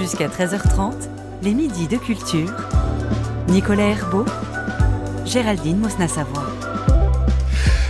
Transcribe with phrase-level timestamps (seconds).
[0.00, 0.94] Jusqu'à 13h30,
[1.42, 2.50] les midis de culture.
[3.48, 4.24] Nicolas Herbeau,
[5.26, 6.49] Géraldine Mosna-Savoie.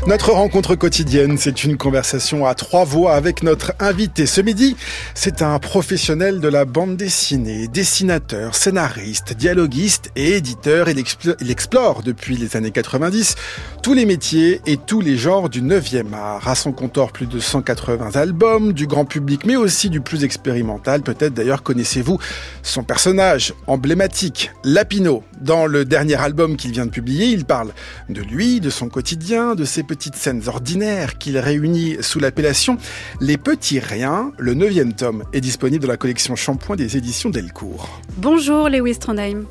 [0.06, 4.24] Notre rencontre quotidienne, c'est une conversation à trois voix avec notre invité.
[4.24, 4.74] Ce midi,
[5.14, 10.88] c'est un professionnel de la bande dessinée, dessinateur, scénariste, dialoguiste et éditeur.
[10.88, 13.34] Il explore depuis les années 90
[13.82, 16.48] tous les métiers et tous les genres du 9e art.
[16.48, 21.02] À son compteur, plus de 180 albums, du grand public, mais aussi du plus expérimental.
[21.02, 22.18] Peut-être d'ailleurs connaissez-vous
[22.62, 25.22] son personnage emblématique, Lapino.
[25.42, 27.72] Dans le dernier album qu'il vient de publier, il parle
[28.08, 32.78] de lui, de son quotidien, de ses petites scènes ordinaires qu'il réunit sous l'appellation
[33.20, 34.30] Les Petits Riens.
[34.38, 38.00] Le neuvième tome est disponible dans la collection Shampoing des éditions Delcourt.
[38.16, 39.46] Bonjour Lewis Trondheim.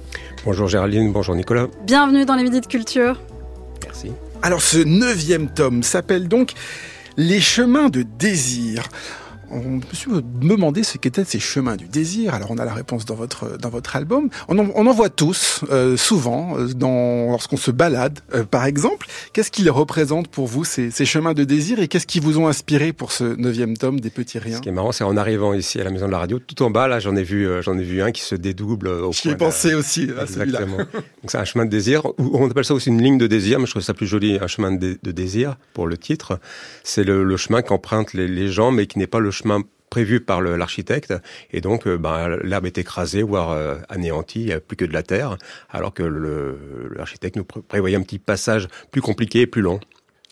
[0.45, 1.67] Bonjour Géraldine, bonjour Nicolas.
[1.85, 3.19] Bienvenue dans les Midis de Culture.
[3.83, 4.13] Merci.
[4.41, 6.53] Alors ce neuvième tome s'appelle donc
[7.17, 8.87] Les chemins de désir
[9.51, 9.79] on
[10.11, 12.33] me demandé ce qu'étaient ces chemins du désir.
[12.33, 14.29] Alors on a la réponse dans votre dans votre album.
[14.47, 18.65] On en, on en voit tous euh, souvent euh, dans lorsqu'on se balade, euh, par
[18.65, 19.07] exemple.
[19.33, 22.47] Qu'est-ce qu'ils représentent pour vous ces, ces chemins de désir et qu'est-ce qui vous ont
[22.47, 24.57] inspiré pour ce neuvième tome des Petits Riens?
[24.57, 26.61] Ce qui est marrant, c'est en arrivant ici à la maison de la radio, tout
[26.63, 28.87] en bas là, j'en ai vu j'en ai vu un qui se dédouble.
[28.87, 30.77] Au J'y ai pensé aussi à Exactement.
[30.77, 32.03] Donc c'est un chemin de désir.
[32.17, 34.47] On appelle ça aussi une ligne de désir, mais je trouve ça plus joli, un
[34.47, 36.39] chemin de, de désir pour le titre.
[36.83, 39.38] C'est le, le, chemin qu'empruntent les, les gens, mais qui n'est pas le chemin
[39.89, 41.13] prévu par l'architecte,
[41.51, 45.37] et donc euh, ben, l'herbe est écrasée, voire euh, anéantie, plus que de la terre,
[45.69, 46.03] alors que
[46.95, 49.79] l'architecte nous prévoyait un petit passage plus compliqué et plus long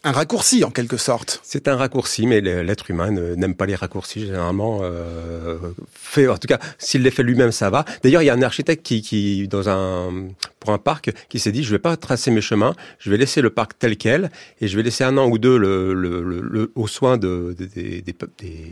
[0.08, 1.41] un raccourci en quelque sorte.
[1.44, 4.80] C'est un raccourci, mais l'être humain n'aime pas les raccourcis généralement.
[4.81, 5.58] Euh,
[5.94, 7.83] fait, en tout cas, s'il les fait lui-même, ça va.
[8.03, 11.52] D'ailleurs, il y a un architecte qui, qui, dans un pour un parc, qui s'est
[11.52, 14.67] dit je vais pas tracer mes chemins, je vais laisser le parc tel quel et
[14.67, 18.16] je vais laisser un an ou deux le, le, le, au soin de des, des,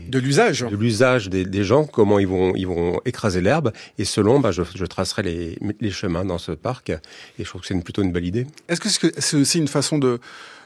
[0.08, 4.04] de l'usage, de l'usage des, des, gens, comment ils vont ils vont écraser l'herbe et
[4.04, 6.98] selon, bah, je, je tracerai les, les chemins dans ce parc et
[7.38, 8.46] je trouve que c'est plutôt une belle idée.
[8.68, 10.18] Est-ce que c'est aussi une façon de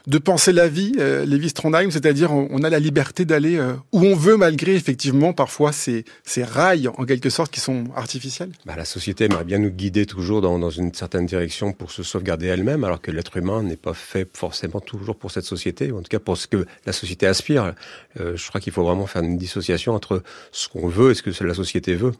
[0.07, 4.15] de penser la vie, euh, Lévi-Strondheim, c'est-à-dire on, a la liberté d'aller euh, où on
[4.15, 6.05] veut malgré effectivement parfois ces,
[6.37, 10.41] rails en quelque sorte qui sont artificiels bah, La société aimerait bien nous guider toujours
[10.41, 13.93] dans, dans une certaine direction pour se sauvegarder elle-même, alors que l'être humain n'est pas
[13.93, 17.27] fait forcément toujours pour cette société, ou en tout cas pour ce que la société
[17.27, 17.73] aspire.
[18.19, 21.21] Euh, je crois qu'il faut vraiment faire une dissociation entre ce qu'on veut et ce
[21.21, 22.13] que la société veut.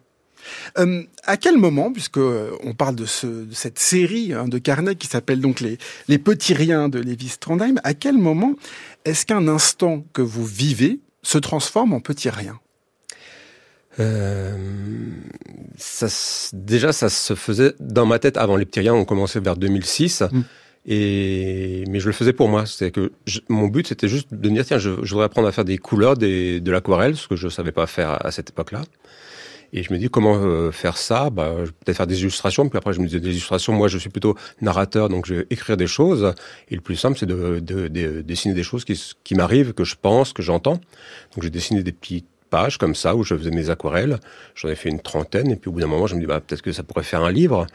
[0.77, 4.57] Euh, à quel moment, puisque euh, on parle de, ce, de cette série hein, de
[4.57, 8.55] carnets qui s'appelle donc les, les petits riens de Lévi Strandheim, à quel moment
[9.05, 12.59] est-ce qu'un instant que vous vivez se transforme en petit rien?
[13.99, 14.55] Euh,
[15.77, 16.07] ça,
[16.53, 18.93] déjà, ça se faisait dans ma tête avant les petits riens.
[18.93, 20.23] On commençait vers 2006.
[20.31, 20.41] Mm.
[20.87, 22.65] Et mais je le faisais pour moi.
[22.65, 23.11] C'est que
[23.49, 26.17] mon but c'était juste de dire tiens, je, je, voudrais apprendre à faire des couleurs,
[26.17, 28.81] des, de l'aquarelle, ce que je savais pas faire à cette époque-là.
[29.73, 31.29] Et je me dis comment euh, faire ça?
[31.29, 32.67] Bah, Peut-être faire des illustrations.
[32.67, 33.73] Puis après, je me disais des illustrations.
[33.73, 36.33] Moi, je suis plutôt narrateur, donc je vais écrire des choses.
[36.69, 39.83] Et le plus simple, c'est de, de, de, dessiner des choses qui, qui m'arrivent, que
[39.83, 40.79] je pense, que j'entends.
[41.33, 44.19] Donc j'ai dessiné des petites pages comme ça où je faisais mes aquarelles.
[44.55, 45.49] J'en ai fait une trentaine.
[45.51, 47.23] Et puis au bout d'un moment, je me dis bah, peut-être que ça pourrait faire
[47.23, 47.65] un livre.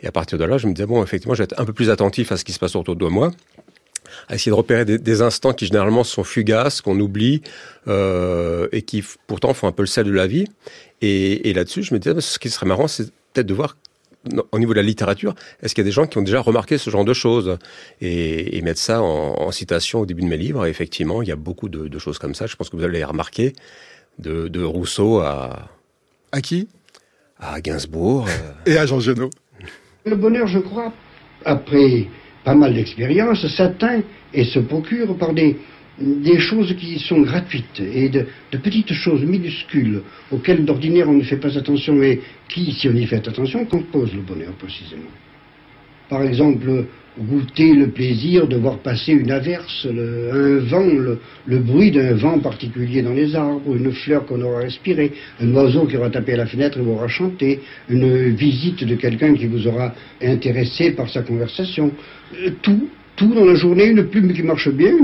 [0.00, 1.72] Et à partir de là, je me disais bon, effectivement, je vais être un peu
[1.72, 3.32] plus attentif à ce qui se passe autour de moi
[4.28, 7.42] à essayer de repérer des, des, instants qui généralement sont fugaces, qu'on oublie
[7.88, 10.46] euh, et qui pourtant font un peu le sel de la vie.
[11.02, 13.76] Et, et là-dessus, je me disais, ce qui serait marrant, c'est peut-être de voir
[14.52, 16.78] au niveau de la littérature, est-ce qu'il y a des gens qui ont déjà remarqué
[16.78, 17.58] ce genre de choses?
[18.00, 21.28] Et, et mettre ça en, en, citation au début de mes livres Et effectivement, il
[21.28, 22.46] y a beaucoup de, de, choses comme ça.
[22.46, 23.52] Je pense que vous allez les remarquer,
[24.18, 25.68] de, de Rousseau à...
[26.32, 26.68] À qui?
[27.38, 28.26] À Gainsbourg.
[28.28, 28.72] Euh.
[28.72, 29.30] et à Jean Genot.
[30.04, 30.92] Le bonheur, je crois,
[31.44, 32.08] après
[32.46, 34.02] pas mal d'expérience, s'atteint
[34.32, 35.56] et se procure par des,
[36.38, 41.58] choses qui sont gratuites et de petites choses minuscules auxquelles d'ordinaire on ne fait pas
[41.58, 45.10] attention et qui, si on y fait attention, composent le bonheur précisément.
[46.08, 46.84] Par exemple,
[47.18, 50.86] goûter le plaisir de voir passer une averse, le, un vent,
[51.46, 55.86] le, bruit d'un vent particulier dans les arbres, une fleur qu'on aura respirée, un oiseau
[55.86, 59.46] qui aura tapé à la fenêtre et vous aura chanté, une visite de quelqu'un qui
[59.46, 61.90] vous aura intéressé par sa conversation.
[62.34, 64.94] Euh, tout, tout dans la journée, une plume qui marche bien,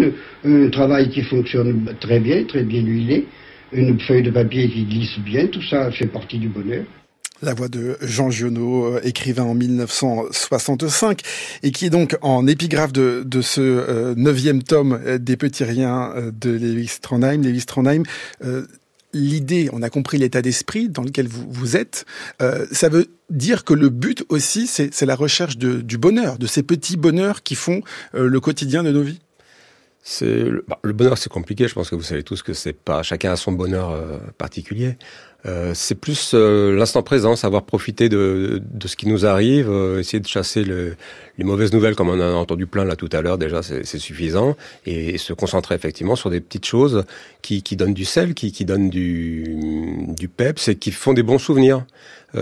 [0.44, 3.26] un travail qui fonctionne très bien, très bien huilé,
[3.72, 6.84] une feuille de papier qui glisse bien, tout ça fait partie du bonheur
[7.42, 11.20] la voix de Jean Giono, euh, écrivain en 1965,
[11.62, 15.64] et qui est donc en épigraphe de, de ce euh, neuvième tome euh, des Petits
[15.64, 17.42] Riens de Lévi Strandheim.
[17.42, 18.04] Lévi Strandheim,
[19.12, 22.06] l'idée, on a compris l'état d'esprit dans lequel vous, vous êtes,
[22.70, 26.62] ça veut dire que le but aussi, c'est la recherche de, du bonheur, de ces
[26.62, 29.20] petits bonheurs qui font le quotidien de nos vies
[30.02, 31.68] C'est bah, le bonheur, c'est compliqué.
[31.68, 34.96] Je pense que vous savez tous que c'est pas chacun a son bonheur euh, particulier.
[35.44, 39.98] Euh, c'est plus euh, l'instant présent, savoir profiter de, de, ce qui nous arrive, euh,
[39.98, 40.94] essayer de chasser le,
[41.36, 43.38] les mauvaises nouvelles, comme on en a entendu plein là tout à l'heure.
[43.38, 44.56] Déjà, c'est suffisant,
[44.86, 47.04] et, se concentrer effectivement sur des petites choses
[47.42, 49.56] qui, qui donnent du sel, qui, qui donnent du,
[50.16, 51.84] du peps et qui font des bons souvenirs.
[52.34, 52.40] Il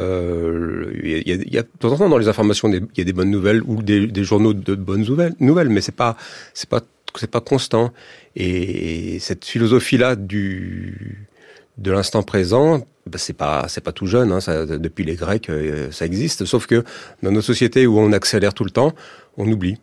[1.02, 3.12] y, a, y, a, de temps en temps dans les informations, il y a des
[3.12, 6.16] bonnes nouvelles ou des, des journaux de bonnes nouvelles, nouvelles mais c'est pas
[6.54, 6.80] c'est pas
[7.18, 7.92] c'est pas constant.
[8.36, 11.26] Et cette philosophie-là du
[11.78, 14.32] de l'instant présent, bah, c'est pas c'est pas tout jeune.
[14.32, 16.44] Hein, depuis les Grecs, euh, ça existe.
[16.44, 16.84] Sauf que
[17.22, 18.92] dans nos sociétés où on accélère tout le temps,
[19.36, 19.78] on oublie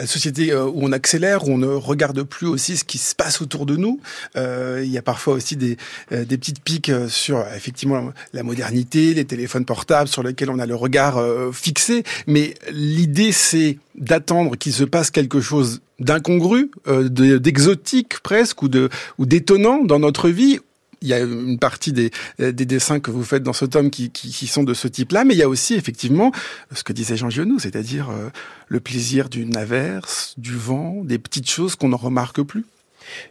[0.00, 3.14] la société euh, où on accélère, où on ne regarde plus aussi ce qui se
[3.14, 4.00] passe autour de nous.
[4.34, 5.76] Euh, il y a parfois aussi des,
[6.12, 10.64] euh, des petites piques sur effectivement la modernité, les téléphones portables sur lesquels on a
[10.64, 12.02] le regard fixé.
[12.26, 18.88] Mais l'idée, c'est d'attendre qu'il se passe quelque chose d'incongru, d'exotique presque, ou de
[19.18, 20.60] ou d'étonnant dans notre vie,
[21.00, 24.46] il y a une partie des, des dessins que vous faites dans ce tome qui,
[24.46, 26.32] sont de ce type-là, mais il y a aussi effectivement
[26.74, 28.28] ce que disait Jean Giono, c'est-à-dire euh,
[28.68, 32.64] le plaisir d'une averse, du vent, des petites choses qu'on ne remarque plus.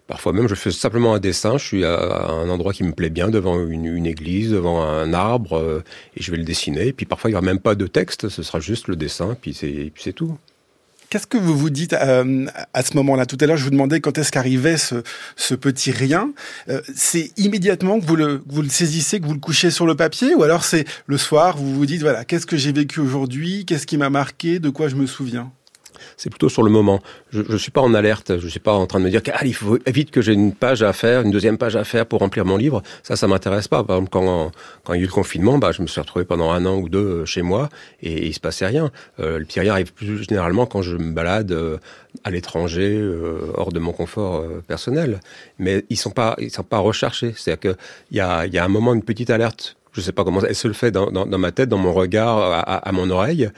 [0.08, 1.58] Parfois même, je fais simplement un dessin.
[1.58, 5.14] Je suis à un endroit qui me plaît bien, devant une, une église, devant un
[5.14, 5.84] arbre, euh,
[6.18, 6.88] et je vais le dessiner.
[6.88, 9.38] Et puis parfois, il n'y aura même pas de texte, ce sera juste le dessin,
[9.40, 10.38] puis c'est tout.
[11.10, 12.46] Qu'est-ce que vous vous dites euh,
[12.76, 13.26] à ce moment-là?
[13.26, 15.02] Tout à l'heure, je vous demandais quand est-ce qu'arrivait ce,
[15.36, 16.32] ce, petit rien.
[16.70, 19.96] Euh, c'est immédiatement que vous, le, vous le saisissez, que vous le couchez sur le
[19.96, 23.66] papier, ou alors c'est le soir, vous vous dites voilà, qu'est-ce que j'ai vécu aujourd'hui,
[23.66, 25.52] qu'est-ce qui m'a marqué, de quoi je me souviens?
[26.18, 27.02] C'est plutôt sur le moment.
[27.32, 29.24] Je ne suis pas en alerte, je ne suis pas en train de me dire
[29.24, 32.20] qu'il faut vite que j'ai une page à faire, une deuxième page à faire pour
[32.20, 32.82] remplir mon livre.
[33.04, 33.84] Ça, ça m'intéresse pas.
[33.84, 34.52] Par exemple, quand,
[34.90, 36.90] il y a eu le confinement, bah, je me suis retrouvé pendant un an ou
[36.90, 37.70] deux euh, chez moi
[38.02, 38.92] et, il se passait rien.
[39.20, 41.78] Euh, le pire arrive plus généralement quand je me balade euh,
[42.24, 45.20] à l'étranger, euh, hors de mon confort personnel.
[45.58, 47.34] Mais ils sont pas, ils sont pas recherchés.
[47.36, 50.68] C'est-à-dire qu'il y a, un moment, une petite alerte je sais pas comment elle se
[50.68, 53.50] le fait dans, dans, ma tête, dans mon regard, à mon oreille,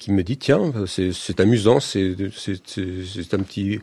[0.00, 2.16] qui me dit tiens, c'est amusant, c'est
[3.32, 3.80] un petit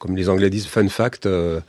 [0.00, 1.60] comme les Anglais disent, fun fact, euh,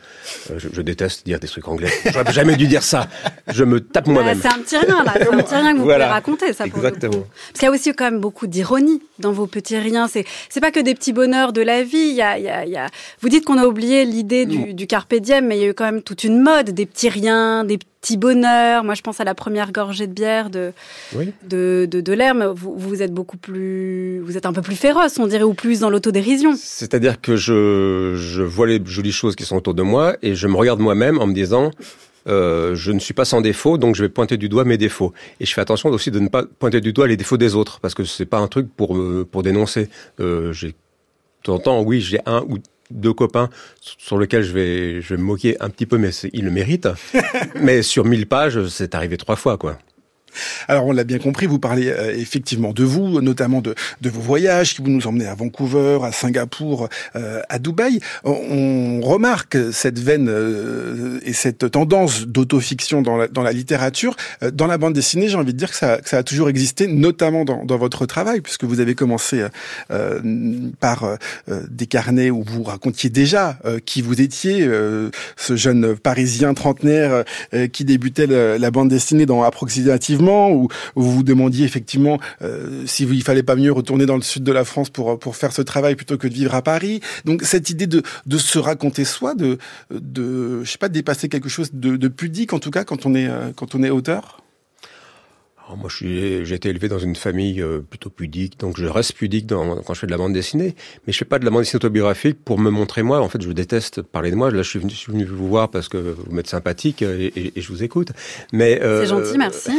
[0.50, 1.92] euh, je, déteste dire des trucs anglais.
[2.14, 3.10] J'aurais jamais dû dire ça.
[3.50, 4.40] Je me tape bah, moi-même.
[4.42, 5.14] c'est un petit rien, là.
[5.18, 6.66] C'est un petit rien que vous pouvez raconter, ça.
[6.66, 7.12] Exactement.
[7.12, 10.08] Parce qu'il y a aussi quand même beaucoup d'ironie dans vos petits riens.
[10.08, 11.98] C'est, c'est pas que des petits bonheurs de la vie.
[11.98, 12.88] Il y a, il y a, il y a...
[13.20, 15.74] Vous dites qu'on a oublié l'idée du, du carpe diem, mais il y a eu
[15.74, 18.84] quand même toute une mode des petits riens, des petits bonheurs.
[18.84, 20.74] Moi, je pense à la première gorgée de bière de,
[21.14, 25.28] de, de, de vous, vous êtes beaucoup plus, vous êtes un peu plus féroce, on
[25.28, 26.54] dirait, ou plus dans l'autodérision.
[26.58, 30.48] C'est-à-dire que je, je vois les jolies choses qui sont autour de moi et je
[30.48, 31.72] me regarde moi-même en me disant,
[32.28, 35.14] euh, je ne suis pas sans défaut, donc je vais pointer du doigt mes défauts.
[35.40, 37.80] Et je fais attention aussi de ne pas pointer du doigt les défauts des autres,
[37.80, 38.98] parce que c'est pas un truc pour
[39.32, 39.90] pour dénoncer.
[40.20, 40.74] Euh, j'ai de
[41.44, 42.60] temps en temps, oui, j'ai un ou
[42.92, 43.50] deux copains
[43.82, 46.90] sur lesquels je vais je vais me moquer un petit peu, mais ils le méritent.
[47.56, 49.78] mais sur mille pages, c'est arrivé trois fois, quoi.
[50.68, 54.22] Alors on l'a bien compris, vous parlez euh, effectivement de vous, notamment de, de, vos
[54.22, 58.00] voyages qui vous nous emmenez à Vancouver, à Singapour, euh, à Dubaï.
[58.24, 64.16] On, remarque cette veine euh, et cette tendance d'autofiction dans la, dans la littérature.
[64.54, 66.88] Dans la bande dessinée, j'ai envie de dire que ça, que ça a toujours existé,
[66.88, 69.44] notamment dans, dans, votre travail, puisque vous avez commencé
[70.80, 71.18] par
[71.48, 74.70] des carnets où vous racontiez déjà qui vous étiez,
[75.36, 77.24] ce jeune Parisien trentenaire
[77.72, 83.24] qui débutait la bande dessinée dans approximativement où, vous vous demandiez effectivement euh, s'il il
[83.24, 85.96] fallait pas mieux retourner dans le sud de la France pour pour faire ce travail
[85.96, 87.02] plutôt que de vivre à Paris.
[87.26, 89.58] Donc cette idée de de se raconter soi, de
[89.92, 93.16] de je sais pas dépasser quelque chose de, de pudique en tout cas quand on
[93.16, 94.42] est euh, quand on est auteur?
[95.78, 99.78] Moi, j'ai été élevé dans une famille euh, plutôt pudique, donc je reste pudique dans,
[99.82, 100.76] quand je fais de la bande dessinée.
[101.06, 103.22] Mais je fais pas de la bande dessinée autobiographique pour me montrer moi.
[103.22, 104.52] En fait, je déteste parler de moi.
[104.52, 107.52] Là, je suis venu, je suis venu vous voir parce que vous m'êtes sympathique et,
[107.58, 108.10] et, je vous écoute.
[108.54, 109.72] Mais euh, c'est gentil, merci.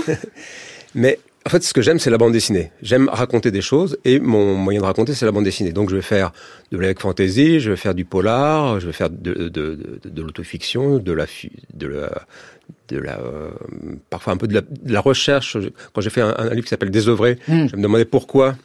[0.95, 2.71] mais en fait, ce que j'aime, c'est la bande dessinée.
[2.83, 5.73] J'aime raconter des choses et mon moyen de raconter, c'est la bande dessinée.
[5.73, 6.33] Donc, je vais faire
[6.71, 10.23] de la fantasy, je vais faire du polar, je vais faire de, de, de, de
[10.23, 11.27] l'autofiction, de la,
[11.75, 12.27] de la,
[12.93, 13.51] de la, euh,
[14.11, 15.57] parfois un peu de la, de la recherche.
[15.93, 17.69] Quand j'ai fait un, un, livre qui s'appelle Désœuvré, mmh.
[17.69, 18.57] je me demandais pourquoi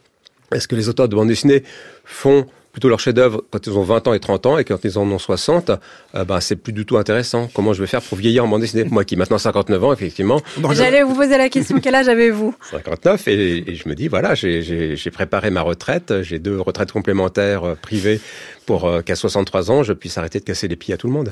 [0.54, 1.64] est-ce que les auteurs de bande dessinée
[2.06, 5.00] font plutôt leur chef-d'œuvre quand ils ont 20 ans et 30 ans et quand ils
[5.00, 5.72] en ont 60,
[6.14, 7.50] euh, bah, c'est plus du tout intéressant.
[7.52, 8.84] Comment je vais faire pour vieillir en bande dessinée?
[8.84, 10.44] Moi qui maintenant 59 ans, effectivement.
[10.74, 12.54] J'allais vous poser la question, quel âge avez-vous?
[12.70, 17.64] 59 et, et, je me dis, voilà, j'ai préparé ma retraite, j'ai deux retraites complémentaires
[17.64, 18.22] euh, privées
[18.68, 21.14] pour euh, qu'à 63 ans, je puisse arrêter de casser les pieds à tout le
[21.14, 21.32] monde.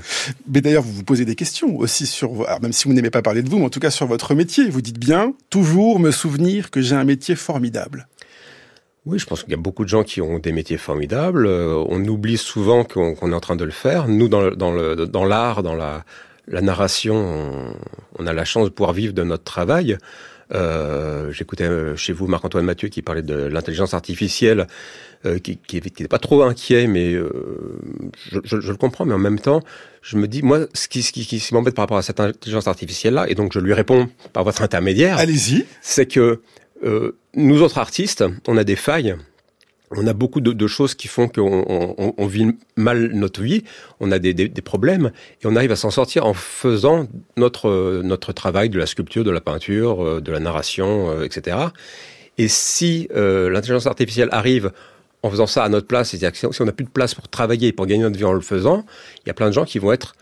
[0.52, 3.22] Mais d'ailleurs, vous vous posez des questions aussi sur, alors même si vous n'aimez pas
[3.22, 4.68] parler de vous, mais en tout cas sur votre métier.
[4.70, 8.08] Vous dites bien, toujours me souvenir que j'ai un métier formidable.
[9.06, 11.46] Oui, je pense qu'il y a beaucoup de gens qui ont des métiers formidables.
[11.46, 14.08] Euh, on oublie souvent qu'on est en train de le faire.
[14.08, 16.04] Nous, dans l'art, dans, le, dans, dans la,
[16.48, 17.74] la narration, on,
[18.18, 19.98] on, a la chance de pouvoir vivre de notre travail.
[20.54, 24.68] Euh, J'écoutais euh, chez vous Marc-Antoine Mathieu qui parlait de l'intelligence artificielle,
[25.26, 27.30] euh, qui n'était pas trop inquiet, mais euh,
[28.32, 29.62] je, je, je, le comprends, mais en même temps,
[30.02, 32.68] je me dis, moi, ce qui, ce qui, qui m'embête par rapport à cette intelligence
[32.68, 36.42] artificielle-là, et donc je lui réponds par votre intermédiaire, allez-y, c'est que
[36.84, 39.16] nous autres artistes, on a des failles
[39.92, 43.64] on a beaucoup de, choses qui font qu'on on, vit mal notre vie,
[44.00, 48.70] on a des, problèmes, et on arrive à s'en sortir en faisant notre, notre travail
[48.70, 51.58] de la sculpture, de la peinture, euh, de la narration, euh, etc.
[52.38, 54.72] Et si euh, l'intelligence artificielle arrive
[55.24, 57.72] en faisant ça à notre place, c'est-à-dire si on n'a plus de place pour travailler,
[57.72, 58.86] pour gagner notre vie en le faisant,
[59.24, 60.16] il y a plein de gens qui vont être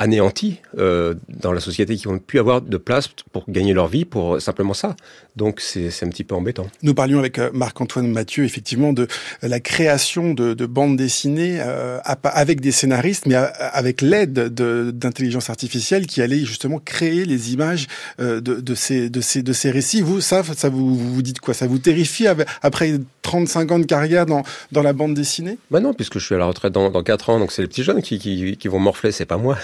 [0.00, 4.04] anéantis euh, dans la société, qui vont plus avoir de place pour gagner leur vie
[4.04, 4.96] pour simplement ça.
[5.36, 6.66] Donc c'est un petit peu embêtant.
[6.82, 9.06] Nous parlions avec euh, Marc-Antoine Mathieu effectivement de
[9.42, 16.06] la création de, de bandes dessinées euh, avec des scénaristes, mais avec l'aide d'intelligence artificielle
[16.06, 17.86] qui allait justement créer les images
[18.20, 20.00] euh, de, de, ces, de, ces, de ces récits.
[20.00, 21.54] Vous, ça, ça vous, vous dites quoi?
[21.54, 24.42] Ça vous terrifie après 35 ans de carrière dans,
[24.72, 25.58] dans la bande dessinée?
[25.70, 27.68] Bah non, puisque je suis à la retraite dans, dans 4 ans, donc c'est les
[27.68, 29.58] petits jeunes qui, qui, qui vont morfler, c'est pas moi.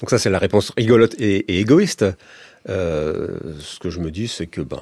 [0.00, 2.04] Donc ça, c'est la réponse rigolote et, et égoïste.
[2.68, 4.80] Euh, ce que je me dis, c'est que ben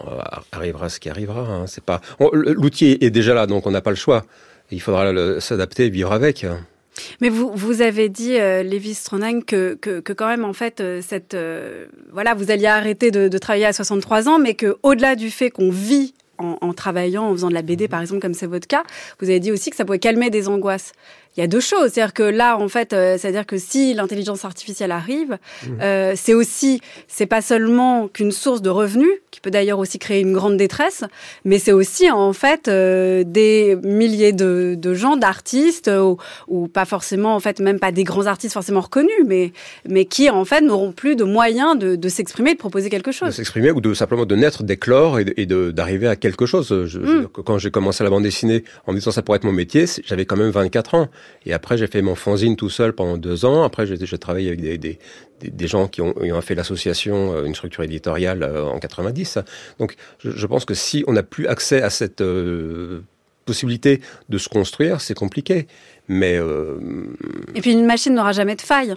[0.53, 1.41] arrivera ce qui arrivera.
[1.41, 1.67] Hein.
[1.67, 2.01] C'est pas
[2.33, 4.25] l'outil est déjà là, donc on n'a pas le choix.
[4.71, 6.47] Il faudra s'adapter et vivre avec.
[7.21, 10.81] Mais vous, vous avez dit, euh, Lévi Stronang, que, que, que, quand même, en fait,
[10.81, 14.77] euh, cette, euh, voilà, vous alliez arrêter de, de, travailler à 63 ans, mais que
[14.83, 18.21] au-delà du fait qu'on vit en, en, travaillant, en faisant de la BD, par exemple,
[18.21, 18.83] comme c'est votre cas,
[19.21, 20.93] vous avez dit aussi que ça pouvait calmer des angoisses
[21.37, 21.93] il y a deux choses.
[21.93, 25.69] C'est-à-dire que là, en fait, euh, c'est-à-dire que si l'intelligence artificielle arrive, mmh.
[25.81, 30.21] euh, c'est aussi, c'est pas seulement qu'une source de revenus, qui peut d'ailleurs aussi créer
[30.21, 31.05] une grande détresse,
[31.45, 36.19] mais c'est aussi en fait euh, des milliers de, de gens, d'artistes, ou,
[36.49, 39.53] ou, pas forcément, en fait, même pas des grands artistes forcément reconnus, mais
[39.89, 43.29] mais qui en fait n'auront plus de moyens de, de s'exprimer, de proposer quelque chose.
[43.29, 46.87] De s'exprimer ou de simplement de naître, d'éclore et d'arriver à quelque chose.
[46.87, 47.29] Je, mmh.
[47.45, 50.25] Quand j'ai commencé la bande dessinée en me disant ça pourrait être mon métier, j'avais
[50.25, 51.09] quand même 24 ans.
[51.47, 53.63] Et après, j'ai fait mon fanzine tout seul pendant deux ans.
[53.63, 54.99] Après, j'ai travaillé avec des,
[55.43, 59.39] des, gens qui ont, fait l'association, euh, une structure éditoriale euh, en 90.
[59.79, 63.03] Donc, je, pense que si on n'a plus accès à cette euh,
[63.47, 65.67] possibilité de se construire, c'est compliqué.
[66.09, 66.41] Mais
[67.55, 68.97] et puis une machine n'aura jamais de faille.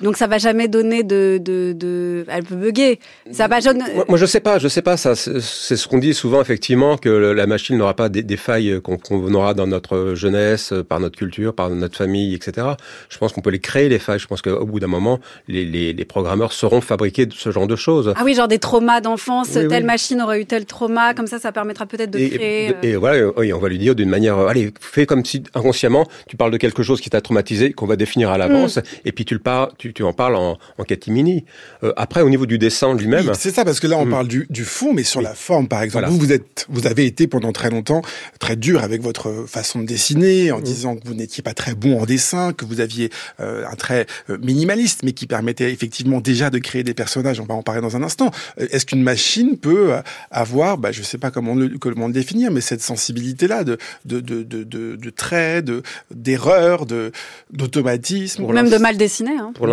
[0.00, 2.24] Donc ça va jamais donner de, de, de...
[2.28, 3.00] elle peut bugger.
[3.30, 3.94] Ça va jamais...
[3.94, 4.96] moi, moi, je sais pas, je sais pas.
[4.96, 5.40] Ça, c'est
[5.76, 9.14] ce qu'on dit souvent effectivement que la machine n'aura pas des, des failles qu'on qu
[9.14, 12.68] aura dans notre jeunesse, par notre culture, par notre famille, etc.
[13.08, 14.18] Je pense qu'on peut les créer les failles.
[14.18, 17.76] Je pense qu'au bout d'un moment, les, les, les, programmeurs sauront fabriquer ce genre de
[17.76, 18.12] choses.
[18.16, 19.48] Ah oui, genre des traumas d'enfance.
[19.54, 19.86] Oui, telle oui.
[19.86, 22.74] machine aurait eu tel trauma, comme ça, ça permettra peut-être de et, créer.
[22.82, 26.06] Et, et voilà, oui, on va lui dire d'une manière, allez, fais comme si inconsciemment
[26.28, 28.82] tu parles de quelque chose qui t'a traumatisé, qu'on va définir à l'avance, mmh.
[29.04, 31.44] et puis tu le parles, tu, tu en parles en, en catimini.
[31.82, 34.10] Euh, après, au niveau du dessin lui-même, oui, c'est ça parce que là on mmh.
[34.10, 35.24] parle du, du, fond, mais sur oui.
[35.24, 36.08] la forme, par exemple, voilà.
[36.08, 38.02] vous vous êtes, vous avez été pendant très longtemps
[38.38, 40.62] très dur avec votre façon de dessiner, en mmh.
[40.62, 44.06] disant que vous n'étiez pas très bon en dessin, que vous aviez euh, un trait
[44.30, 47.40] euh, minimaliste, mais qui permettait effectivement déjà de créer des personnages.
[47.40, 48.30] On va en parler dans un instant.
[48.58, 49.94] Est-ce qu'une machine peut
[50.30, 54.20] avoir, bah, je sais pas comment le, comment le définir, mais cette sensibilité-là de, de,
[54.20, 55.82] de, de, de, de traits, de
[56.14, 57.12] d'erreurs, de
[57.52, 59.36] d'automatisme, même de mal dessiner.
[59.38, 59.52] Hein.
[59.54, 59.66] Pour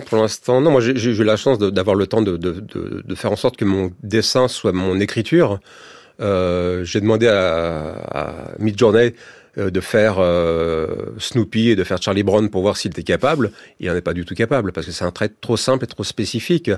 [0.00, 0.70] pour l'instant, non.
[0.70, 4.48] Moi, j'ai eu la chance d'avoir le temps de, faire en sorte que mon dessin
[4.48, 5.60] soit mon écriture.
[6.20, 9.14] Euh, j'ai demandé à, Midjourney
[9.56, 10.86] de faire euh,
[11.18, 13.50] Snoopy et de faire Charlie Brown pour voir s'il était capable.
[13.80, 15.88] Il n'en est pas du tout capable parce que c'est un trait trop simple et
[15.88, 16.70] trop spécifique.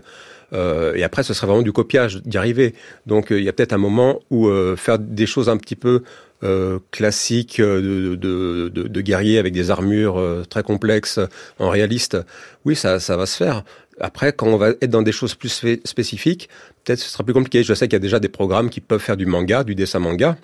[0.53, 2.75] Euh, et après, ce serait vraiment du copiage d'y arriver.
[3.07, 6.03] Donc, il y a peut-être un moment où euh, faire des choses un petit peu
[6.45, 11.21] euh, classiques de, de, de, de, guerriers avec des armures euh, très complexes
[11.61, 12.19] en réaliste,
[12.65, 13.63] oui, ça, ça va se faire.
[14.01, 16.49] Après, quand on va être dans des choses plus spécifiques,
[16.83, 17.63] peut-être ce sera plus compliqué.
[17.63, 20.01] Je sais qu'il y a déjà des programmes qui peuvent faire du manga, du dessin
[20.01, 20.37] manga.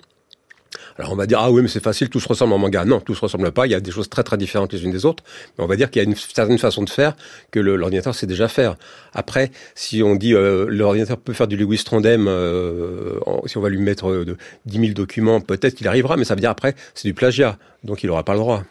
[0.99, 2.83] Alors on va dire ah oui mais c'est facile, tout se ressemble en manga.
[2.83, 3.65] Non, tout se ressemble pas.
[3.65, 5.23] Il y a des choses très très différentes les unes des autres.
[5.57, 7.15] Mais on va dire qu'il y a une certaine façon de faire
[7.51, 8.75] que l'ordinateur sait déjà faire.
[9.13, 13.69] Après, si on dit euh, l'ordinateur peut faire du Lewis Trondheim, euh, si on va
[13.69, 17.07] lui mettre euh, 10 000 documents, peut-être qu'il arrivera, mais ça veut dire après c'est
[17.07, 18.63] du plagiat, donc il n'aura pas le droit.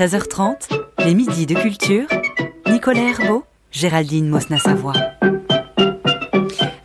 [0.00, 0.70] 13h30,
[1.04, 2.06] les midis de culture.
[2.66, 4.94] Nicolas Herbeau, Géraldine Mosna-Savoie.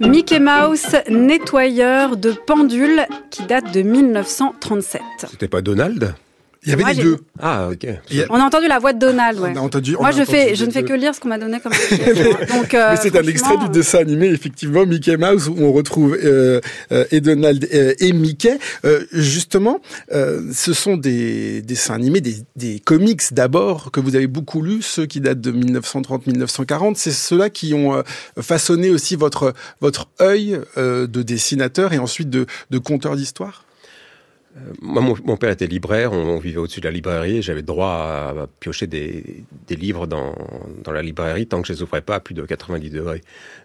[0.01, 5.01] Mickey Mouse, nettoyeur de pendules, qui date de 1937.
[5.29, 6.13] C'était pas Donald?
[6.65, 7.17] Il y avait Moi, les deux.
[7.39, 7.87] Ah, ok.
[8.29, 9.51] On a entendu la voix de Donald, ouais.
[9.53, 9.95] On a entendu.
[9.95, 11.59] on Moi, a je, entendu fais, je ne fais que lire ce qu'on m'a donné
[11.59, 11.73] comme.
[12.53, 16.17] Donc, euh, Mais c'est un extrait du dessin animé, effectivement, Mickey Mouse, où on retrouve
[16.23, 16.59] euh,
[16.91, 18.57] euh, et Donald euh, et Mickey.
[18.85, 19.79] Euh, justement,
[20.11, 24.81] euh, ce sont des dessins animés, des, des comics d'abord, que vous avez beaucoup lus,
[24.81, 26.93] ceux qui datent de 1930-1940.
[26.95, 28.01] C'est ceux-là qui ont euh,
[28.41, 33.64] façonné aussi votre, votre œil euh, de dessinateur et ensuite de, de conteur d'histoire
[34.81, 37.89] Moi, mon, mon père était libraire, on, on vivait au-dessus de la librairie j'avais droit
[37.89, 40.33] à, à piocher des, des livres dans,
[40.83, 43.21] dans la librairie tant que je les ouvrais pas à plus de 90 degrés.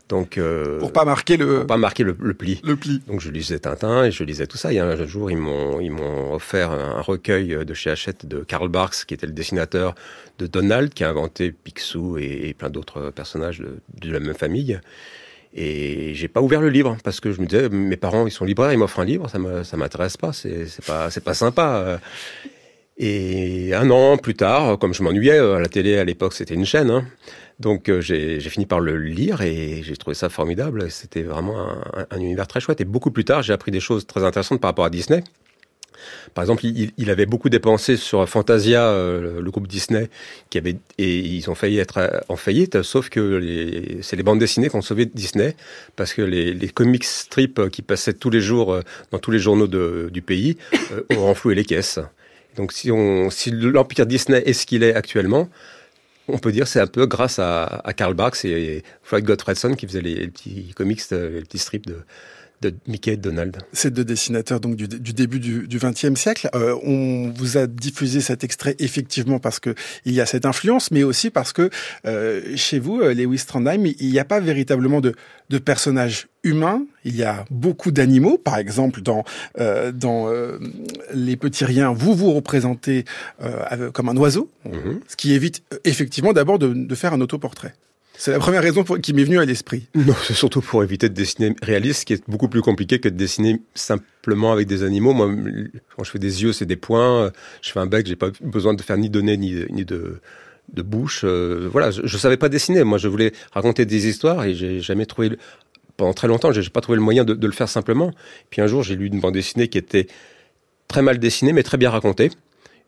[0.08, 2.60] Donc, euh, pour pas marquer le, pour pas marquer le, le pli.
[2.64, 3.00] le pli.
[3.06, 4.72] Donc je lisais Tintin et je lisais tout ça.
[4.72, 8.26] Il y a un jour, ils m'ont ils m'ont offert un recueil de chez Hachette
[8.26, 9.94] de Karl Barks, qui était le dessinateur
[10.40, 14.34] de Donald, qui a inventé Picsou et, et plein d'autres personnages de, de la même
[14.34, 14.80] famille.
[15.52, 18.44] Et j'ai pas ouvert le livre parce que je me disais, mes parents, ils sont
[18.44, 22.00] libraires, ils m'offrent un livre, ça m'intéresse pas, c'est, pas, c'est pas sympa.
[23.02, 26.66] Et un an plus tard, comme je m'ennuyais à la télé à l'époque, c'était une
[26.66, 27.06] chaîne, hein.
[27.58, 30.90] donc euh, j'ai, fini par le lire et j'ai trouvé ça formidable.
[30.90, 31.66] C'était vraiment
[32.10, 32.82] un univers très chouette.
[32.82, 35.24] Et beaucoup plus tard, j'ai appris des choses très intéressantes par rapport à Disney.
[36.34, 40.08] Par exemple, il, avait beaucoup dépensé sur Fantasia, euh, le groupe Disney,
[40.48, 42.82] qui avait et ils ont failli être euh, en faillite.
[42.82, 45.56] Sauf que c'est les bandes dessinées qui ont sauvé Disney
[45.96, 49.38] parce que les, les comics strips qui passaient tous les jours euh, dans tous les
[49.38, 50.56] journaux du pays
[51.10, 51.98] ont renfloué les caisses.
[52.56, 52.90] Donc, si
[53.50, 55.48] l'empire Disney est ce qu'il est actuellement,
[56.28, 59.86] on peut dire c'est un peu grâce à, à Karl Barks et Floyd Gottfredson qui
[59.86, 61.96] faisaient les, les petits comics, les petits strips de,
[62.60, 63.56] de Mickey et Donald.
[63.72, 66.48] Ces deux dessinateurs donc du, du début du XXe siècle.
[66.54, 70.90] Euh, on vous a diffusé cet extrait effectivement parce que il y a cette influence,
[70.90, 71.70] mais aussi parce que
[72.06, 75.14] euh, chez vous, euh, Lewis Trondheim, il n'y a pas véritablement de,
[75.48, 76.84] de personnages humains.
[77.04, 78.36] Il y a beaucoup d'animaux.
[78.38, 79.24] Par exemple, dans
[79.58, 80.58] euh, dans euh,
[81.14, 83.04] les petits riens, vous vous représentez
[83.42, 85.00] euh, comme un oiseau, Mhm.
[85.08, 87.74] ce qui évite effectivement d'abord de, de faire un autoportrait.
[88.20, 89.88] C'est la première raison qui m'est venue à l'esprit.
[89.94, 93.08] Non, c'est surtout pour éviter de dessiner réaliste, ce qui est beaucoup plus compliqué que
[93.08, 95.14] de dessiner simplement avec des animaux.
[95.14, 95.34] Moi,
[95.96, 97.32] quand je fais des yeux, c'est des points.
[97.62, 100.20] Je fais un bec, j'ai pas besoin de faire ni de nez ni, de,
[100.70, 101.22] de bouche.
[101.24, 102.84] Euh, voilà, je, je savais pas dessiner.
[102.84, 105.38] Moi, je voulais raconter des histoires et j'ai jamais trouvé.
[105.96, 108.10] Pendant très longtemps, j'ai pas trouvé le moyen de le faire simplement.
[108.50, 110.08] Puis un jour, j'ai lu une bande dessinée qui était
[110.88, 112.30] très mal dessinée, mais très bien racontée.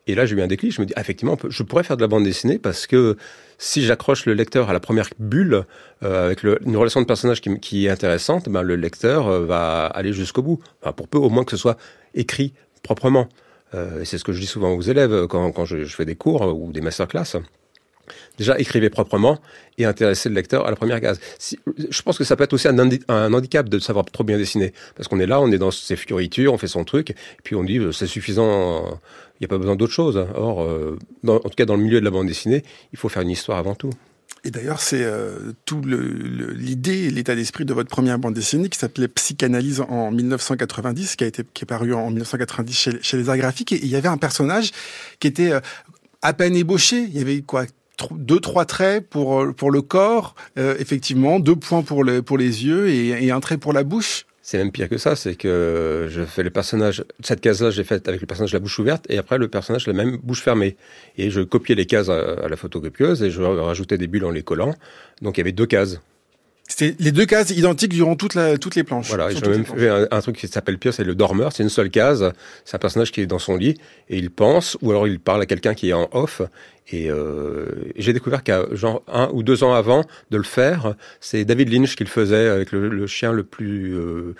[0.07, 0.73] Et là, j'ai eu un déclic.
[0.73, 3.17] Je me dis, ah, effectivement, je pourrais faire de la bande dessinée parce que
[3.59, 5.65] si j'accroche le lecteur à la première bulle,
[6.03, 10.12] euh, avec une relation de personnage qui, est intéressante, ben, le lecteur euh, va aller
[10.12, 10.61] jusqu'au bout.
[10.97, 11.77] Pour peu, au moins que ce soit
[12.15, 13.29] écrit proprement.
[13.75, 16.17] Euh, et c'est ce que je dis souvent aux élèves quand, je, je fais des
[16.17, 17.37] cours ou des masterclass.
[18.38, 19.38] Déjà, écrivez proprement
[19.79, 21.21] et intéressez le lecteur à la première case.
[21.38, 21.59] Si-
[21.91, 24.38] je pense que ça peut être aussi un, handi- un handicap de savoir trop bien
[24.38, 24.73] dessiner.
[24.97, 27.55] Parce qu'on est là, on est dans ses fioritures, on fait son truc, et puis
[27.55, 28.85] on dit euh, c'est suffisant,
[29.41, 30.25] il n'y a pas besoin d'autre chose.
[30.35, 32.62] Or, euh, dans- en tout cas, dans le milieu de la bande dessinée,
[32.93, 33.91] il faut faire une histoire avant tout.
[34.45, 38.79] Et d'ailleurs, c'est euh, tout l'idée et l'état d'esprit de votre première bande dessinée qui
[38.79, 43.29] s'appelait Psychanalyse en 1990, qui a été qui est paru en 1990 chez, chez les
[43.29, 43.73] Arts Graphiques.
[43.73, 44.73] Et il y avait un personnage
[45.21, 45.53] qui était
[46.23, 47.03] à peine ébauché.
[47.03, 47.67] Il y avait quoi?
[48.11, 52.65] Deux trois traits pour euh, pour le corps, euh, effectivement, deux points pour pour les
[52.65, 54.27] yeux et, et un trait pour la bouche.
[54.45, 58.09] C'est même pire que ça, c'est que je fais le personnage, cette case-là, j'ai faite
[58.09, 60.77] avec le personnage la bouche ouverte, et après le personnage la même bouche fermée.
[61.17, 64.33] Et je copiais les cases à, à la photocopieuse, et je rajoutais des bulles en
[64.33, 64.75] les collant.
[65.23, 66.01] Donc il y avait deux cases.
[66.68, 69.09] C'était les deux cases identiques durant toute la, toutes les planches.
[69.09, 71.53] Voilà, j'ai même fait un, un truc qui s'appelle pire, c'est le dormeur.
[71.53, 72.33] C'est une seule case.
[72.64, 73.77] C'est un personnage qui est dans son lit
[74.09, 76.40] et il pense, ou alors il parle à quelqu'un qui est en off.
[76.90, 81.44] Et euh, j'ai découvert qu'à genre un ou deux ans avant de le faire, c'est
[81.44, 84.35] David Lynch qui le faisait avec le, le chien le plus euh,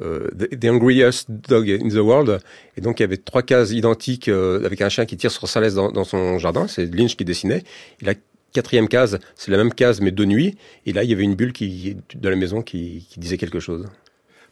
[0.00, 2.38] euh, the, the hungriest dog in the world.
[2.76, 5.48] Et donc il y avait trois cases identiques euh, avec un chien qui tire sur
[5.48, 6.66] sa laisse dans, dans son jardin.
[6.68, 7.64] C'est Lynch qui dessinait.
[8.00, 8.14] Il a
[8.52, 10.56] quatrième case, c'est la même case mais de nuit.
[10.86, 13.86] Et là, il y avait une bulle qui, de la maison qui, disait quelque chose.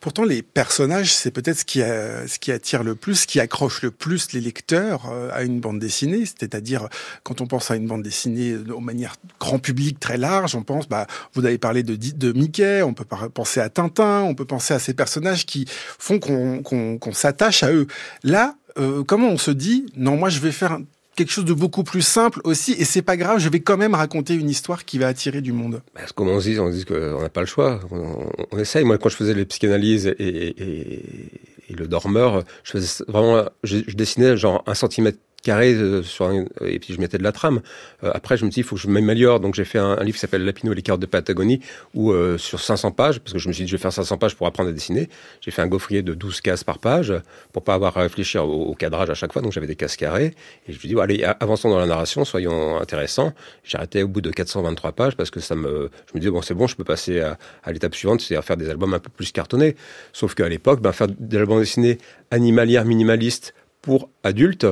[0.00, 4.32] Pourtant, les personnages, c'est peut-être ce qui, attire le plus, ce qui accroche le plus
[4.32, 6.24] les lecteurs euh, à une bande dessinée.
[6.26, 6.88] C'est-à-dire,
[7.22, 10.86] quand on pense à une bande dessinée de manière grand public très large, on pense,
[10.86, 14.78] bah, vous avez parlé de, Mickey, on peut penser à Tintin, on peut penser à
[14.78, 17.86] ces personnages qui font qu'on s'attache à eux.
[18.22, 20.78] Là, euh, comment on se dit, non, moi, je vais faire
[21.16, 23.94] quelque chose de beaucoup plus simple aussi, et c'est pas grave, je vais quand même
[23.94, 25.82] raconter une histoire qui va attirer du monde.
[25.94, 27.80] Bah, comme on dit, on dit qu'on n'a pas le choix.
[27.90, 28.84] On, essaye.
[28.84, 34.36] Moi, quand je faisais les psychanalyses et, et, le dormeur, je faisais vraiment, je dessinais
[34.36, 37.60] genre un centimètre carré euh, sur et puis je mettais de la trame.
[38.04, 39.40] Euh, après, je me dis, il faut que je m'améliore.
[39.40, 41.60] Donc, j'ai fait un, livre qui s'appelle Lapino et les cartes de Patagonie,
[41.94, 44.36] où sur 500 pages, parce que je me suis dit, je vais faire 500 pages
[44.36, 45.08] pour apprendre à dessiner.
[45.40, 47.12] J'ai fait un gaufrier de 12 cases par page
[47.52, 49.42] pour pas avoir à réfléchir au, cadrage à chaque fois.
[49.42, 50.34] Donc, j'avais des cases carrées.
[50.66, 53.32] Et je me suis dit, allez, avançons dans la narration, soyons intéressants.
[53.76, 56.54] Arrêté au bout de 423 pages parce que ça me, je me disais, bon, c'est
[56.54, 57.36] bon, je peux passer à,
[57.70, 59.76] l'étape suivante, c'est à faire des albums un peu plus cartonnés.
[60.14, 61.98] Sauf qu'à l'époque, ben, faire des albums dessinés
[62.30, 64.66] animalières, minimalistes pour adultes,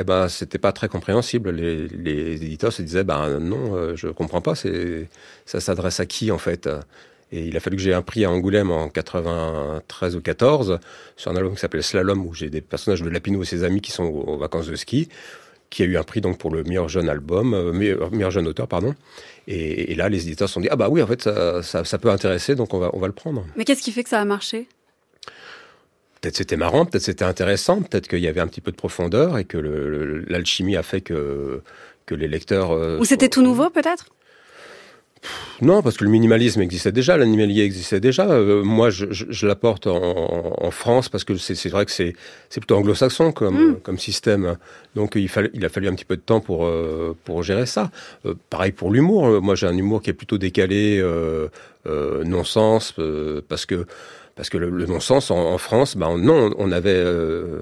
[0.00, 1.50] eh ben, c'était pas très compréhensible.
[1.50, 5.08] Les, éditeurs se disaient, ben non, euh, je comprends pas, c'est,
[5.46, 6.68] ça s'adresse à qui en fait?
[7.30, 10.78] Et il a fallu que j'ai un prix à Angoulême en 93 ou 14
[11.16, 13.80] sur un album qui s'appelle Slalom, où j'ai des personnages de Lapino et ses amis
[13.80, 15.08] qui sont aux, vacances de ski
[15.70, 18.66] qui a eu un prix donc pour le meilleur jeune album, euh, meilleur, jeune auteur,
[18.66, 18.94] pardon.
[19.46, 21.98] Et, là, les éditeurs se sont dit ah bah oui, en fait, ça, ça, ça,
[21.98, 23.44] peut intéresser, donc on va, on va le prendre.
[23.54, 24.66] Mais qu'est-ce qui fait que ça a marché?
[26.20, 29.38] Peut-être c'était marrant, peut-être c'était intéressant, peut-être qu'il y avait un petit peu de profondeur
[29.38, 29.58] et que
[30.28, 31.62] l'alchimie a fait que,
[32.06, 32.72] que les lecteurs...
[32.72, 34.06] Euh, Ou c'était tout nouveau peut-être?
[35.60, 38.28] Non, parce que le minimalisme existait déjà, l'animalier existait déjà.
[38.30, 42.14] Euh, moi, je, je, l'apporte en, en, France parce que c'est vrai que c'est
[42.52, 43.80] plutôt anglo-saxon comme, hmm.
[43.82, 44.56] comme système.
[44.94, 47.66] Donc, il, fallait, il a fallu un petit peu de temps pour, euh, pour gérer
[47.66, 47.90] ça.
[48.48, 49.42] pareil pour l'humour.
[49.42, 51.04] Moi, j'ai un humour qui est plutôt décalé,
[51.84, 52.94] non-sens,
[53.48, 53.86] parce que
[54.38, 57.60] parce que le, non-sens en, France, ben non, on avait, euh,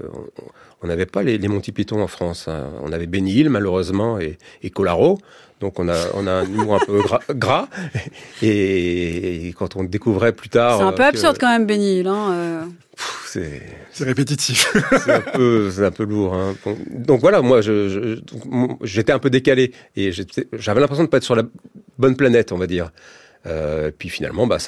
[0.83, 2.49] on n'avait pas les, les, Monty Python en France.
[2.49, 2.69] Hein.
[2.83, 5.19] On avait Benny Hill malheureusement et, et Colaro.
[5.59, 7.01] Donc on a, on a un humour un peu
[7.35, 7.69] gras,
[8.43, 10.77] et, quand on découvrait plus tard.
[10.77, 12.09] C'est un peu absurde quand même Benny Hill.
[12.09, 12.63] Hein, euh.
[13.25, 14.71] C'est répétitif.
[15.03, 16.35] c'est un peu, c'est un peu lourd.
[16.35, 16.57] Hein.
[16.91, 18.21] donc voilà, moi, je,
[18.83, 21.45] j'étais un peu décalé et j'avais l'impression de pas être sur la
[21.97, 22.93] bonne planète, on va dire.
[23.47, 24.59] Euh, puis finalement, bah,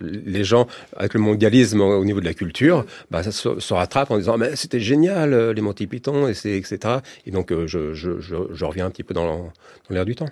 [0.00, 0.66] les gens,
[0.96, 4.38] avec le mondialisme au niveau de la culture, bah, ça se, se rattrape en disant
[4.38, 6.78] mais c'était génial euh, les Monty Python etc.
[7.26, 9.52] Et donc euh, je, reviens un petit peu dans
[9.90, 10.28] l'air du temps.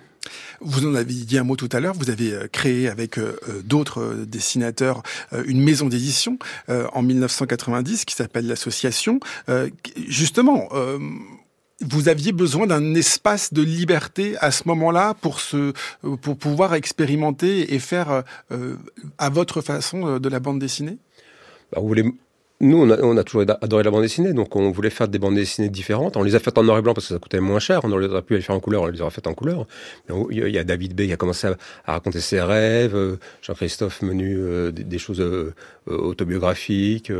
[0.61, 1.93] Vous en avez dit un mot tout à l'heure.
[1.95, 3.19] Vous avez créé avec
[3.65, 5.03] d'autres dessinateurs
[5.45, 6.39] une maison d'édition
[6.69, 9.19] en 1990 qui s'appelle l'association.
[10.07, 10.69] justement
[11.89, 15.73] vous aviez besoin d'un espace de liberté à ce moment-là pour se,
[16.21, 18.75] pour pouvoir expérimenter et faire euh,
[19.17, 20.97] à votre façon euh, de la bande dessinée?
[21.71, 21.81] Bah,
[22.63, 25.69] nous, on a, toujours adoré la bande dessinée, donc on voulait faire des bandes dessinées
[25.69, 26.17] différentes.
[26.17, 27.81] On les a faites en noir et blanc parce que ça coûtait moins cher.
[27.83, 29.67] On aurait pu les faire en couleur, on les aurait faites en couleur.
[30.29, 34.37] il y a David B qui a commencé à, raconter ses rêves, euh, Jean-Christophe Menu
[34.37, 35.53] euh, des, choses euh,
[35.87, 37.11] autobiographiques.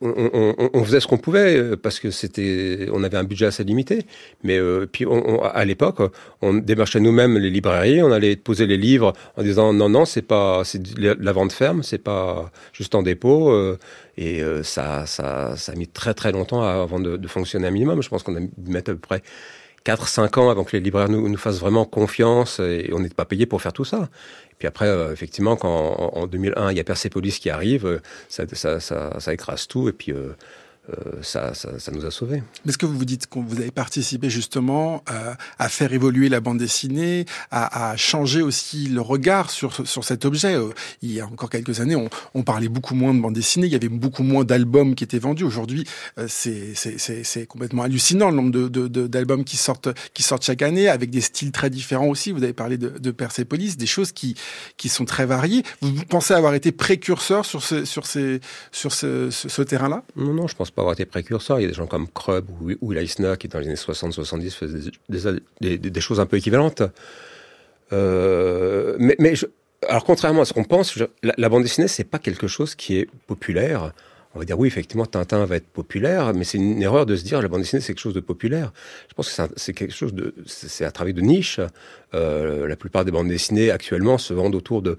[0.00, 4.06] on, faisait ce qu'on pouvait parce que c'était, on avait un budget assez limité.
[4.42, 4.58] Mais
[4.90, 5.04] puis
[5.52, 5.98] à l'époque,
[6.40, 10.22] on démarchait nous-mêmes les librairies, on allait poser les livres en disant non non c'est
[10.22, 13.50] pas c'est la vente ferme, c'est pas juste en dépôt.
[13.66, 13.78] Euh,
[14.16, 18.02] et euh, ça, ça, ça a mis très très longtemps avant de, fonctionner un minimum.
[18.02, 19.22] Je pense qu'on a mis à peu près
[19.84, 23.46] 4-5 ans avant que les libraires nous, fassent vraiment confiance et on n'était pas payé
[23.46, 24.08] pour faire tout ça.
[24.50, 28.44] Et puis après, euh, effectivement, quand en, 2001, il y a Persepolis qui arrive, ça,
[28.80, 30.12] ça, écrase tout et puis
[31.22, 32.42] ça, ça, ça, nous a sauvés.
[32.64, 36.28] Mais est-ce que vous vous dites que vous avez participé justement euh, à faire évoluer
[36.28, 40.70] la bande dessinée, à, à, changer aussi le regard sur, sur cet objet euh,
[41.02, 43.72] Il y a encore quelques années, on, on, parlait beaucoup moins de bande dessinée, il
[43.72, 45.44] y avait beaucoup moins d'albums qui étaient vendus.
[45.44, 45.84] Aujourd'hui,
[46.28, 51.10] c'est complètement hallucinant le nombre d'albums de, de, qui, sortent, qui sortent chaque année, avec
[51.10, 52.32] des styles très différents aussi.
[52.32, 54.36] Vous avez parlé de, de Persepolis, des choses qui,
[54.76, 55.62] qui sont très variées.
[55.80, 60.04] Vous pensez avoir été précurseur sur ce, sur ces, sur ce, ce, ce terrain-là?
[60.16, 61.58] Non, non, je pense pas avoir été précurseur.
[61.58, 64.50] Il y a des gens comme Krub ou, ou Leisner qui, dans les années 60-70,
[64.50, 66.82] faisaient des, choses un peu équivalentes.
[67.92, 69.34] Euh, mais, mais
[69.88, 73.08] alors, contrairement à ce qu'on pense, la, bande dessinée, c'est pas quelque chose qui est
[73.26, 73.92] populaire.
[74.34, 77.24] On va dire oui, effectivement, Tintin va être populaire, mais c'est une erreur de se
[77.24, 78.72] dire la bande dessinée c'est quelque chose de populaire.
[79.08, 81.58] Je pense que c'est quelque chose de, c'est un travail de niche.
[82.12, 84.98] Euh, la plupart des bandes dessinées actuellement se vendent autour de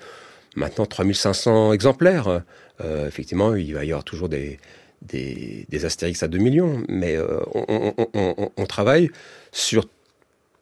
[0.56, 2.42] maintenant 3500 exemplaires.
[2.84, 4.60] Euh, effectivement, il va y avoir toujours des,
[5.02, 9.10] des, Astérix à 2 millions, mais euh, on, travaille
[9.52, 9.86] sur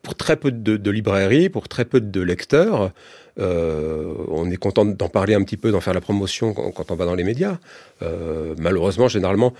[0.01, 2.91] pour très peu de, librairies, pour très peu de lecteurs.
[3.37, 6.95] Euh, on est content d'en parler un petit peu, d'en faire la promotion quand, on
[6.95, 7.57] va dans les médias.
[8.03, 9.53] Euh, malheureusement, généralement,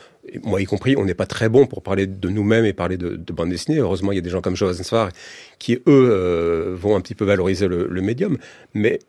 [0.44, 3.18] moi y compris, on n'est pas très bon pour parler de nous-mêmes et parler de,
[3.34, 3.80] bande dessinée.
[3.80, 5.10] Heureusement, il y a des gens comme Johannes Svar
[5.58, 8.38] qui, eux, vont un petit peu valoriser le, le médium.
[8.76, 9.00] Mais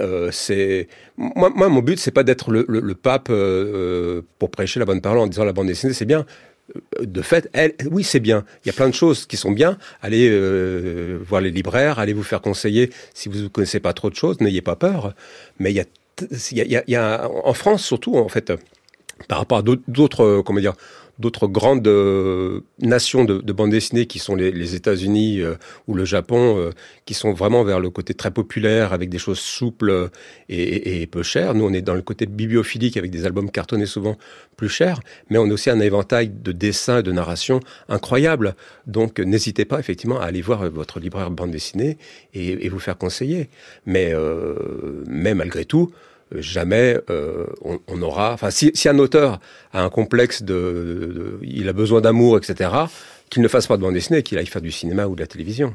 [0.00, 4.80] euh, c'est moi, moi, mon but c'est pas d'être le, pape euh, euh, pour prêcher
[4.80, 6.26] la bonne parole en disant la bande dessinée c'est bien.
[7.00, 8.44] De fait, elle, oui, c'est bien.
[8.64, 9.76] Il y a plein de choses qui sont bien.
[10.00, 10.30] Allez
[11.18, 14.40] voir les libraires, allez vous faire conseiller si vous ne connaissez pas trop de choses.
[14.40, 15.14] N'ayez pas peur.
[15.58, 15.84] Mais il y a,
[16.52, 18.52] il y a en France surtout en fait,
[19.28, 20.74] par rapport à d'autres, comment dire,
[21.22, 25.54] d'autres grandes euh, nations de, de bande dessinée qui sont les, États-Unis euh,
[25.86, 26.70] ou le Japon, euh,
[27.06, 30.10] qui sont vraiment vers le côté très populaire avec des choses souples
[30.48, 31.54] et, peu chères.
[31.54, 34.18] Nous, on est dans le côté bibliophilique avec des albums cartonnés souvent
[34.56, 38.54] plus chers, mais on a aussi un éventail de dessins et de narration incroyable.
[38.86, 41.96] Donc, n'hésitez pas effectivement à aller voir votre libraire bande dessinée
[42.34, 43.48] et, et vous faire conseiller.
[43.86, 44.12] Mais,
[45.06, 45.92] mais malgré tout,
[46.36, 48.32] jamais euh, on, on, aura.
[48.32, 49.40] Enfin, si, un auteur
[49.72, 52.70] a un complexe de il a besoin d'amour, etc.,
[53.32, 55.26] qu'il ne fasse pas de bande dessinée, qu'il aille faire du cinéma ou de la
[55.26, 55.74] télévision.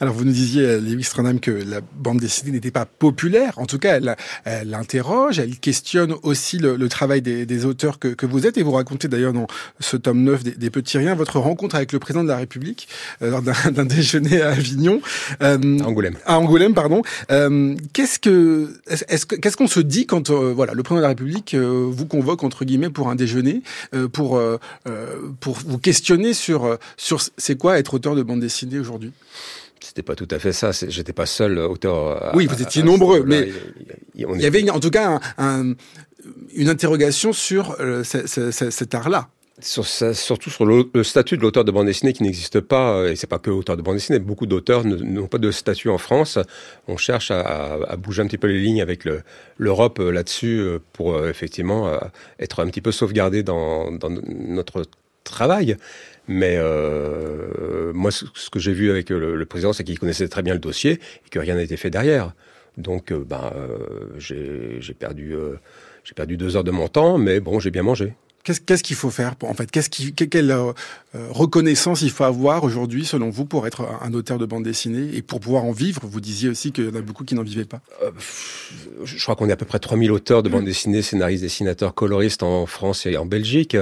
[0.00, 3.56] Alors vous nous disiez, Lewis Strandheim, que la bande dessinée n'était pas populaire.
[3.58, 8.00] En tout cas, elle, elle interroge, elle questionne aussi le, le travail des, des auteurs
[8.00, 8.58] que, que, vous êtes.
[8.58, 9.46] Et vous racontez d'ailleurs dans
[9.78, 12.88] ce tome 9 des, des, Petits Riens votre rencontre avec le président de la République
[13.22, 15.00] euh, lors d'un déjeuner à Avignon.
[15.40, 16.16] Euh, à Angoulême.
[16.26, 17.02] À Angoulême, pardon.
[17.30, 21.08] Euh, qu'est-ce que est-ce qu'est-ce qu'on se dit quand euh, voilà le président de la
[21.08, 23.62] République euh, vous convoque entre guillemets pour un déjeuner
[24.12, 24.40] pour
[25.40, 29.12] pour vous questionner sur sur c'est quoi être auteur de bande dessinée aujourd'hui?
[29.80, 30.70] C'était pas tout à fait ça.
[30.88, 32.32] J'étais pas seul auteur.
[32.34, 33.48] Oui, vous étiez à, nombreux, mais
[34.14, 35.74] il, il y avait en tout cas un, un,
[36.54, 39.28] une interrogation sur euh, cet art-là.
[39.60, 43.16] Sur, surtout sur le, le statut de l'auteur de bande dessinée qui n'existe pas, et
[43.16, 46.38] c'est pas que auteur de bande dessinée, beaucoup d'auteurs n'ont pas de statut en France.
[46.86, 49.02] On cherche à, à, à, bouger un petit peu les lignes avec
[49.56, 51.90] l'Europe euh, là-dessus euh, pour effectivement
[52.38, 54.84] être un petit peu sauvegardé dans, dans notre
[55.24, 55.76] travail.
[56.28, 60.42] Mais euh, moi, ce que j'ai vu avec le, le président, c'est qu'il connaissait très
[60.42, 62.34] bien le dossier et que rien n'a été fait derrière.
[62.76, 63.78] Donc, euh, ben, euh,
[64.18, 65.34] j'ai perdu,
[66.04, 68.12] j'ai perdu deux heures de mon temps, mais bon, j'ai bien mangé.
[68.44, 70.54] Qu'est-ce qu'il faut faire pour, en fait Qu'est-ce qui, quelle
[71.12, 75.20] reconnaissance il faut avoir aujourd'hui, selon vous, pour être un auteur de bande dessinée et
[75.20, 76.00] pour pouvoir en vivre?
[76.04, 77.82] Vous disiez aussi qu'il y en a beaucoup qui n'en vivaient pas.
[79.04, 82.42] Je crois qu'on est à peu près 3000 auteurs de bande dessinée, scénaristes, dessinateurs, coloristes
[82.42, 83.76] en France et en Belgique.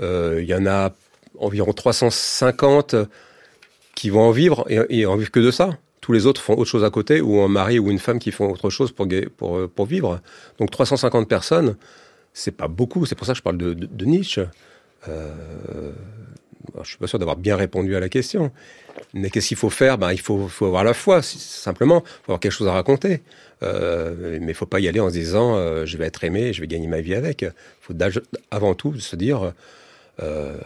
[0.00, 0.92] Il y en a
[1.38, 2.96] environ 350
[3.94, 5.70] qui vont en vivre et, en vivre que de ça.
[6.00, 8.32] Tous les autres font autre chose à côté, ou un mari ou une femme qui
[8.32, 10.20] font autre chose pour, pour, pour vivre.
[10.58, 11.76] Donc 350 personnes,
[12.32, 13.04] c'est pas beaucoup.
[13.06, 14.40] C'est pour ça que je parle de, niche.
[15.08, 15.92] Euh,
[16.82, 18.50] je suis pas sûr d'avoir bien répondu à la question.
[19.14, 19.98] Mais qu'est-ce qu'il faut faire?
[19.98, 22.02] Ben, il faut, avoir la foi, simplement.
[22.04, 23.22] Il faut avoir quelque chose à raconter.
[23.62, 26.52] Euh, mais il faut pas y aller en se disant euh, je vais être aimé,
[26.52, 27.42] je vais gagner ma vie avec.
[27.42, 27.94] Il faut
[28.50, 29.52] avant tout se dire
[30.22, 30.56] euh,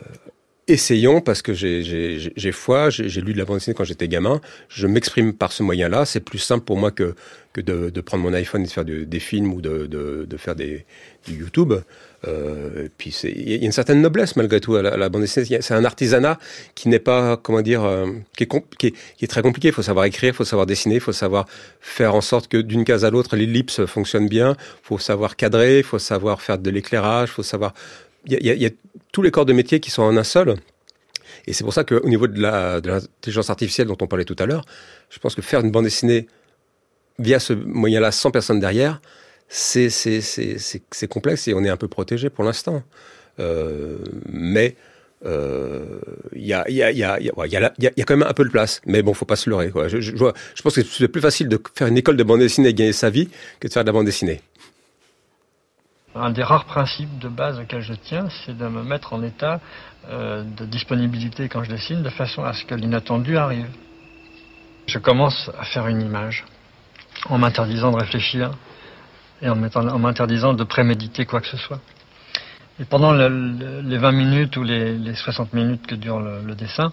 [0.68, 4.87] essayons parce que j'ai foi, j'ai lu de la bande dessinée quand j'étais gamin, je
[4.87, 7.14] m'exprime par ce moyen-là, c'est plus simple pour moi que,
[7.53, 10.37] que de, de, prendre mon iPhone et de faire de, des films ou de, de,
[10.37, 10.85] faire des,
[11.27, 11.74] du YouTube.
[12.27, 15.22] Euh, puis il y a une certaine noblesse malgré tout à la, à la bande
[15.22, 15.61] dessinée.
[15.61, 16.38] C'est un artisanat
[16.74, 18.48] qui n'est pas, comment dire, euh, qui, est
[18.79, 19.68] qui, est, qui, est, très compliqué.
[19.68, 21.46] Il faut savoir écrire, il faut savoir dessiner, il faut savoir
[21.81, 24.57] faire en sorte que d'une case à l'autre l'ellipse fonctionne bien.
[24.59, 27.74] Il faut savoir cadrer, il faut savoir faire de l'éclairage, il faut savoir
[28.26, 28.70] il y, a, y, a,
[29.12, 30.56] tous les corps de métier qui sont en un seul.
[31.46, 34.64] Et c'est pour ça qu'au niveau de l'intelligence artificielle dont on parlait tout à l'heure,
[35.10, 36.26] je pense que faire une bande dessinée
[37.18, 39.00] via ce moyen-là, sans personne derrière,
[39.48, 39.88] c'est
[41.08, 42.82] complexe et on est un peu protégé pour l'instant.
[43.40, 44.76] Euh, mais
[45.24, 47.30] il y, a, y, y, y,
[47.78, 48.80] y, y quand même un peu de place.
[48.87, 49.70] Mais bon, faut pas se leurrer.
[49.70, 49.88] Quoi.
[49.88, 52.70] Je, je, je pense que c'est plus facile de faire une école de bande dessinée
[52.70, 53.28] et gagner sa vie
[53.60, 54.40] que de faire de la bande dessinée.
[56.14, 59.61] Un des rares principes de base auxquels je tiens, c'est de me mettre en état
[60.09, 63.68] euh, de disponibilité quand je dessine, de façon à ce que l'inattendu arrive.
[64.87, 66.44] Je commence à faire une image
[67.29, 68.53] en m'interdisant de réfléchir
[69.42, 71.81] et en m'interdisant de préméditer quoi que ce soit.
[72.81, 76.55] Et pendant le, le, les 20 minutes ou les, les, 60 minutes que dure le
[76.55, 76.92] dessin,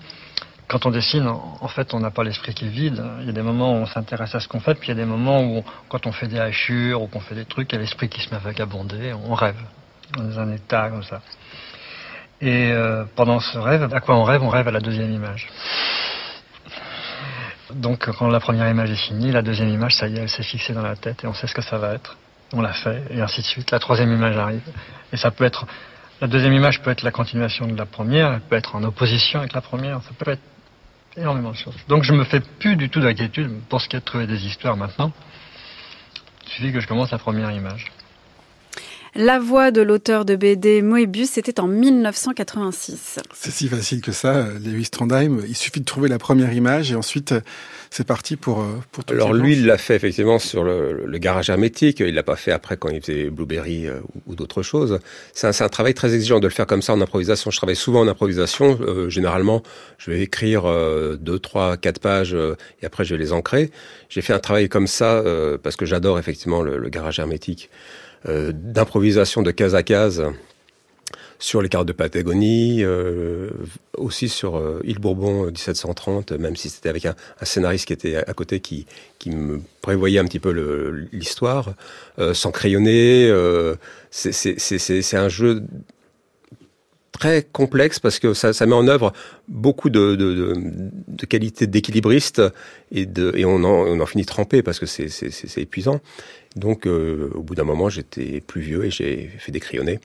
[0.71, 3.03] quand on dessine, en fait, on n'a pas l'esprit qui est vide.
[3.19, 4.97] Il y a des moments où on s'intéresse à ce qu'on fait, puis il y
[4.97, 7.69] a des moments où, on, quand on fait des hachures ou qu'on fait des trucs,
[7.73, 9.60] il y a l'esprit qui se met à vagabonder, on rêve,
[10.15, 11.19] dans un état comme ça.
[12.39, 14.43] Et euh, pendant ce rêve, à quoi on rêve?
[14.43, 15.49] On rêve à la deuxième image.
[17.73, 20.41] Donc, quand la première image est finie, la deuxième image, ça y est, elle s'est
[20.41, 22.17] fixée dans la tête et on sait ce que ça va être.
[22.53, 23.71] On l'a fait, et ainsi de suite.
[23.71, 24.62] La troisième image arrive.
[25.12, 25.65] Et ça peut être.
[26.21, 29.39] La deuxième image peut être la continuation de la première, elle peut être en opposition
[29.39, 30.41] avec la première, ça peut être
[31.17, 31.76] énormément de choses.
[31.88, 34.45] Donc je me fais plus du tout d'inquiétude pour ce qui est de trouver des
[34.45, 35.12] histoires maintenant.
[36.45, 37.91] Il suffit que je commence la première image.
[39.13, 43.19] La voix de l'auteur de BD Moebius, c'était en 1986.
[43.34, 45.41] C'est si facile que ça, Lewis Trondheim.
[45.47, 47.36] Il suffit de trouver la première image et ensuite
[47.89, 51.50] c'est parti pour, pour tout Alors lui, il l'a fait effectivement sur le, le garage
[51.50, 52.00] hermétique.
[52.00, 55.00] Il l'a pas fait après quand il faisait Blueberry euh, ou, ou d'autres choses.
[55.34, 57.52] C'est un, un, travail très exigeant de le faire comme ça en improvisation.
[57.52, 58.80] Je travaille souvent en improvisation.
[58.80, 59.62] Euh, généralement,
[59.97, 63.71] je vais écrire euh, deux, trois, quatre pages euh, et après je vais les ancrer.
[64.08, 67.69] J'ai fait un travail comme ça euh, parce que j'adore effectivement le, le garage hermétique.
[68.27, 70.23] Euh, d'improvisation de case à case
[71.39, 72.84] sur les cartes de Patagonie,
[73.97, 78.60] aussi sur Île Bourbon 1730, même si c'était avec un, scénariste qui était à côté
[78.60, 78.86] qui,
[79.17, 80.51] qui me prévoyait un petit peu
[81.12, 81.73] l'histoire,
[82.34, 83.34] sans crayonner.
[84.12, 85.63] c'est un jeu
[87.21, 89.13] très complexe parce que ça, ça met en œuvre
[89.47, 90.53] beaucoup de, de, de,
[91.07, 92.41] de qualités d'équilibriste
[92.91, 96.01] et, de, et on, en, on en finit trempé parce que c'est épuisant.
[96.55, 99.99] Donc, euh, au bout d'un moment, j'étais plus vieux et j'ai fait des crayonnés.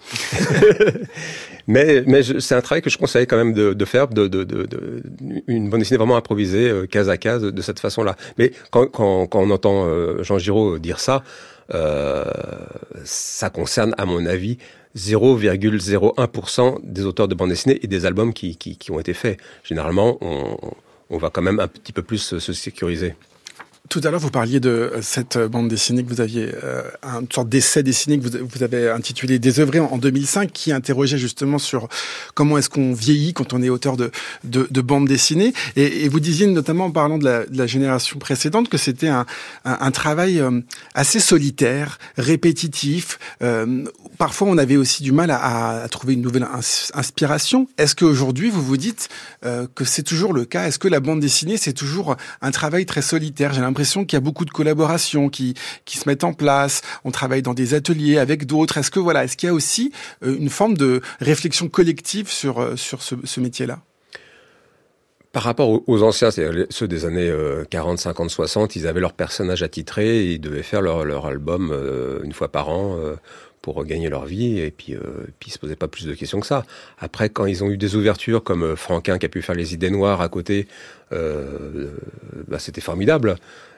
[1.67, 4.45] mais mais c'est un travail que je conseille quand même de, de faire, de, de,
[4.45, 5.03] de,
[5.49, 8.15] une bande dessinée vraiment improvisée, euh, case à case, de cette façon-là.
[8.37, 11.25] Mais quand, quand, quand on entend euh, Jean Giraud dire ça,
[11.75, 12.25] euh,
[13.05, 14.59] ça concerne, à mon avis,
[14.97, 19.39] 0,01% des auteurs de bande dessinée et des albums qui, qui, ont été faits.
[19.63, 23.15] Généralement, on, va quand même un petit peu plus se sécuriser.
[23.89, 27.49] Tout à l'heure, vous parliez de cette bande dessinée que vous aviez, euh, une sorte
[27.49, 31.89] d'essai dessiné que vous, avez intitulé Désœuvré en 2005, qui interrogeait justement sur
[32.35, 34.11] comment est-ce qu'on vieillit quand on est auteur de,
[34.45, 35.53] de, de bande dessinée.
[35.77, 39.09] Et, et, vous disiez notamment en parlant de la, de la génération précédente que c'était
[39.09, 39.27] un,
[39.65, 40.61] un, un, travail euh,
[40.95, 43.19] assez solitaire, répétitif.
[43.43, 43.85] Euh,
[44.19, 46.47] parfois, on avait aussi du mal à, à trouver une nouvelle
[46.95, 47.69] inspiration.
[47.79, 49.09] Est-ce qu'aujourd'hui, vous vous dites
[49.45, 50.67] euh, que c'est toujours le cas?
[50.67, 53.53] Est-ce que la bande dessinée, c'est toujours un travail très solitaire?
[53.77, 55.53] L'impression qu'il y a beaucoup de collaborations qui,
[55.85, 56.81] qui se mettent en place.
[57.05, 58.79] On travaille dans des ateliers avec d'autres.
[58.79, 59.93] Est-ce que voilà, est-ce qu'il y a aussi
[60.25, 63.81] euh, une forme de réflexion collective sur, euh, sur ce, métier-là?
[65.33, 67.31] Par rapport aux anciens, c'est-à-dire ceux des années
[67.69, 71.71] 40, 50, 60, ils avaient leur personnage attitré, et ils devaient faire leur, leur album
[71.71, 72.99] euh, une fois par an
[73.67, 75.01] pour gagner leur vie et puis, euh,
[75.41, 76.65] puis ils se posaient pas plus de questions que ça.
[77.01, 79.91] Après, quand ils ont eu des ouvertures comme Franquin qui a pu faire les idées
[79.91, 80.69] noires à côté,
[81.11, 83.37] bah, c'était formidable.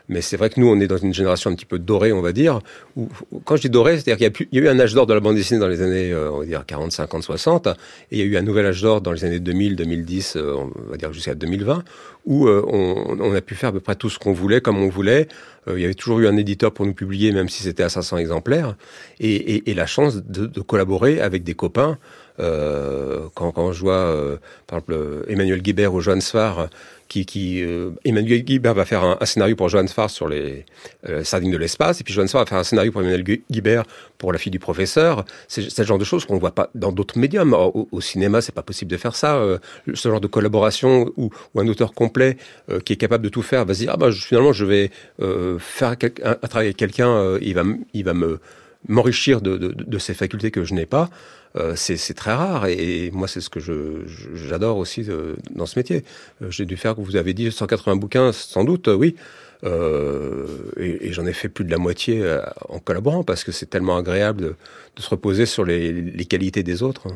[0.09, 2.23] Mais c'est vrai que nous, on est dans une génération un petit peu dorée, on
[2.23, 2.61] va dire.
[2.97, 3.09] Où,
[3.45, 5.21] quand je dis dorée, c'est-à-dire qu'il y, y, a eu un âge d'or de la
[5.21, 7.67] bande dessinée dans les années, euh, on va dire, 40, 50, 60.
[7.67, 7.73] Et
[8.13, 10.91] il y a eu un nouvel âge d'or dans les années 2000, 2010, euh, on
[10.91, 11.85] va dire jusqu'à 2020,
[12.25, 14.79] où euh, on, on, a pu faire à peu près tout ce qu'on voulait, comme
[14.79, 15.29] on voulait.
[15.67, 18.17] il y avait toujours eu un éditeur pour nous publier, même si c'était à 500
[18.17, 18.77] exemplaires.
[19.21, 21.99] Et, et, et la chance de, de, collaborer avec des copains.
[22.39, 26.69] quand, quand je vois, par exemple, Emmanuel Guibert ou Johan Sfar,
[27.09, 30.65] qui, qui euh, Emmanuel Guibert va faire un, scénario pour Johan Sfar sur les
[31.09, 33.85] euh, sardines de l'espace, et puis Johan Sfar va faire un scénario pour Emmanuel Guibert
[34.19, 35.25] pour La fille du professeur.
[35.49, 37.55] C'est le genre de choses qu'on ne voit pas dans d'autres médiums.
[37.55, 39.37] Au, au cinéma, c'est pas possible de faire ça.
[39.37, 39.59] Euh,
[39.95, 42.37] ce genre de collaboration où, où un auteur complet
[42.71, 44.91] euh, qui est capable de tout faire va se dire ah bah finalement je vais
[45.59, 47.63] faire un, un, travail avec quelqu'un, il va
[47.95, 48.41] il va me
[48.87, 51.11] m'enrichir de, de, de, ces facultés que je n'ai pas.
[51.57, 53.59] Euh, c'est très rare et, moi c'est ce que
[54.35, 56.05] j'adore aussi euh, dans ce métier.
[56.43, 59.17] Euh, j'ai dû faire, vous avez dit, 180 bouquins, sans doute, oui.
[59.65, 62.25] Euh, et, et j'en ai fait plus de la moitié
[62.69, 64.55] en collaborant parce que c'est tellement agréable
[64.97, 67.09] de, se reposer sur les, les qualités des autres.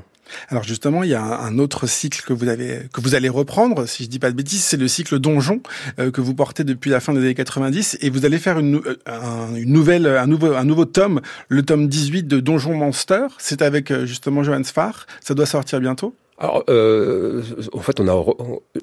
[0.49, 3.87] Alors justement, il y a un autre cycle que vous avez que vous allez reprendre,
[3.87, 5.61] si je dis pas de bêtises, c'est le cycle Donjon
[5.99, 8.81] euh, que vous portez depuis la fin des années 90 et vous allez faire une,
[9.07, 13.27] un, une nouvelle un nouveau un nouveau tome, le tome 18 de Donjon Monster.
[13.39, 15.07] C'est avec euh, justement Johan Sfar.
[15.21, 16.15] Ça doit sortir bientôt.
[16.43, 18.25] Alors, euh, en fait, on a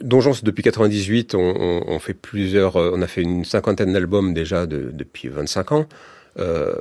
[0.01, 1.35] Donjon, c'est depuis 98.
[1.35, 2.77] On, on, on, fait plusieurs.
[2.77, 5.85] Euh, on a fait une cinquantaine d'albums déjà de, depuis 25 ans.
[6.39, 6.73] Euh,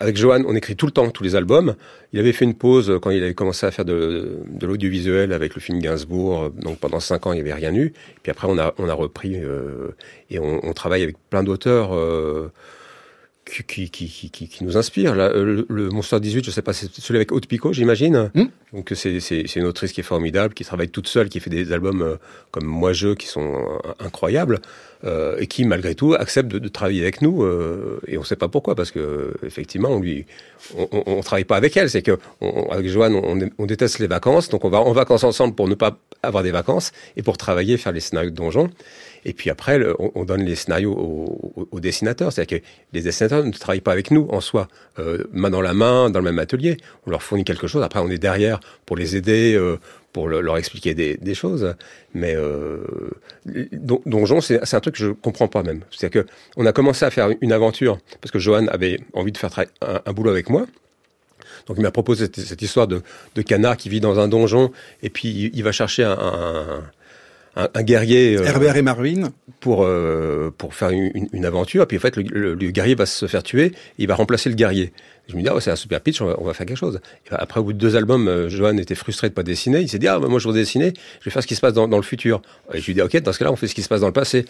[0.00, 1.74] avec Johan, on écrit tout le temps tous les albums.
[2.12, 5.60] Il avait fait une pause quand il avait commencé à faire de, l'audiovisuel avec le
[5.60, 6.50] film Gainsbourg.
[6.50, 7.92] Donc pendant cinq ans, il n'y avait rien eu.
[8.22, 9.94] Puis après, on a, repris euh,
[10.30, 11.94] et on, travaille avec plein d'auteurs.
[11.94, 12.50] Euh,
[13.44, 15.14] qui, qui, qui, qui, nous inspire.
[15.14, 18.30] Là, le, le Monster 18, je sais pas, c'est celui avec Haute Picot, j'imagine.
[18.34, 18.44] Mmh.
[18.74, 22.02] Donc c'est, une autrice qui est formidable, qui travaille toute seule, qui fait des albums
[22.02, 22.16] euh,
[22.50, 24.60] comme Moi Je, qui sont euh, incroyables,
[25.04, 27.44] euh, et qui malgré tout accepte de, de travailler avec nous.
[27.44, 30.26] Euh, et on ne sait pas pourquoi, parce que effectivement, on lui,
[30.76, 31.88] on, on, on travaille pas avec elle.
[31.88, 33.14] C'est que on, avec Joanne,
[33.58, 36.50] on, déteste les vacances, donc on va en vacances ensemble pour ne pas avoir des
[36.50, 38.70] vacances et pour travailler, faire les scénarios de donjon.
[39.26, 42.32] Et puis après, le, on, on, donne les scénarios aux, aux, aux dessinateurs.
[42.32, 44.68] C'est-à-dire que les dessinateurs ne travaillent pas avec nous en soi,
[44.98, 46.76] euh, main dans la main, dans le même atelier.
[47.06, 47.82] On leur fournit quelque chose.
[47.82, 49.78] Après, on est derrière pour les aider, euh,
[50.12, 51.74] pour le, leur expliquer des, choses.
[52.14, 52.84] Mais euh,
[53.46, 55.80] Donjon, c'est un truc que je comprends pas même.
[55.90, 59.38] C'est-à-dire que on a commencé à faire une aventure parce que Johan avait envie de
[59.38, 59.50] faire
[59.80, 60.66] un, boulot avec moi.
[61.66, 63.02] Donc il m'a proposé cette, histoire de,
[63.34, 64.70] de canard qui vit dans un donjon
[65.02, 66.82] et puis il, va chercher un
[67.56, 68.36] un, guerrier.
[68.36, 69.32] Euh, Herbert et Marvin.
[69.60, 71.86] Pour euh, pour faire une, une, aventure.
[71.86, 73.72] Puis en fait, le, le, guerrier va se faire tuer.
[73.98, 74.92] il va remplacer le guerrier.
[75.28, 77.00] Je me dis, ah, c'est un super pitch, on va, faire quelque chose.
[77.30, 79.80] après, au bout de deux albums, euh, Johan était frustré de pas dessiner.
[79.80, 81.72] Il s'est dit, ah, moi, je veux dessiner, je vais faire ce qui se passe
[81.72, 82.42] dans, dans le futur.
[82.74, 84.06] Et je lui dis, ok, dans ce cas-là, on fait ce qui se passe dans
[84.06, 84.44] le passé.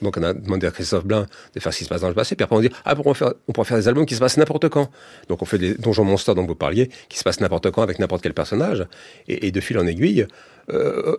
[0.00, 2.14] donc, on a demandé à Christophe Blain de faire ce qui se passe dans le
[2.14, 2.34] passé.
[2.34, 4.38] Puis après, on dit, ah, on, faire, on pourrait faire des albums qui se passent
[4.38, 4.90] n'importe quand.
[5.28, 8.00] Donc, on fait des Donjons Monsters dont vous parliez, qui se passent n'importe quand avec
[8.00, 8.84] n'importe quel personnage.
[9.28, 10.26] Et, et, de fil en aiguille,
[10.70, 11.16] euh,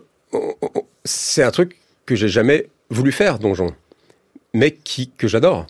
[1.04, 3.74] c'est un truc que j'ai jamais voulu faire, Donjon,
[4.52, 5.66] mais qui, que j'adore.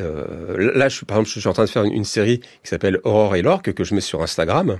[0.00, 3.00] Euh, là, je, par exemple, je suis en train de faire une, série qui s'appelle
[3.04, 4.78] Aurore et l'orque que je mets sur Instagram.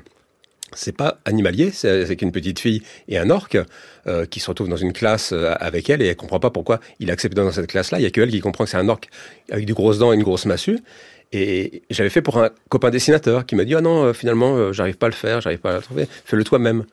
[0.73, 3.59] C'est pas animalier, c'est avec une petite fille et un orque
[4.07, 6.79] euh, qui se retrouvent dans une classe euh, avec elle et elle comprend pas pourquoi
[7.01, 7.99] il a accepté dans cette classe-là.
[7.99, 9.09] Il y a que elle qui comprend que c'est un orque
[9.51, 10.79] avec des grosses dents et une grosse massue.
[11.33, 15.07] Et j'avais fait pour un copain dessinateur qui m'a dit ah non finalement j'arrive pas
[15.07, 16.85] à le faire, j'arrive pas à le trouver, fais-le toi-même.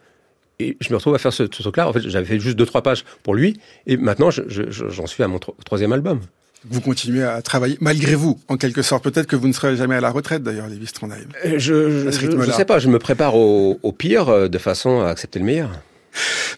[0.59, 1.87] Et je me retrouve à faire ce, truc-là.
[1.87, 5.27] En fait, j'avais fait juste deux trois pages pour lui et maintenant j'en suis à
[5.27, 6.21] mon troisième album
[6.69, 9.03] vous continuez à travailler malgré vous, en quelque sorte.
[9.03, 11.27] Peut-être que vous ne serez jamais à la retraite, d'ailleurs, Lévi Strondheim.
[11.45, 15.09] Euh, je ne sais pas, je me prépare au, au pire euh, de façon à
[15.09, 15.69] accepter le meilleur.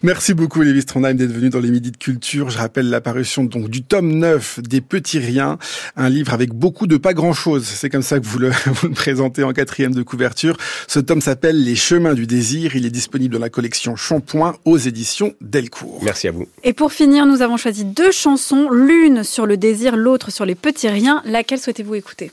[0.02, 2.50] Merci beaucoup, Lévis Trondheim, d'être venu dans les Midis de Culture.
[2.50, 5.58] Je rappelle l'apparition donc du tome 9 des Petits Riens,
[5.96, 7.64] un livre avec beaucoup de pas grand-chose.
[7.64, 10.56] C'est comme ça que vous le, vous le présentez en quatrième de couverture.
[10.86, 12.76] Ce tome s'appelle Les Chemins du Désir.
[12.76, 16.00] Il est disponible dans la collection Shampoing aux éditions Delcourt.
[16.02, 16.46] Merci à vous.
[16.64, 20.54] Et pour finir, nous avons choisi deux chansons, l'une sur le désir, l'autre sur les
[20.54, 21.22] petits riens.
[21.24, 22.30] Laquelle souhaitez-vous écouter?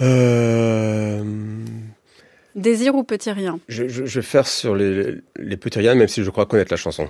[0.00, 1.22] Euh...
[2.54, 3.58] Désir ou petit rien?
[3.68, 7.08] Je, vais faire sur les, les petits riens, même si je crois connaître la chanson.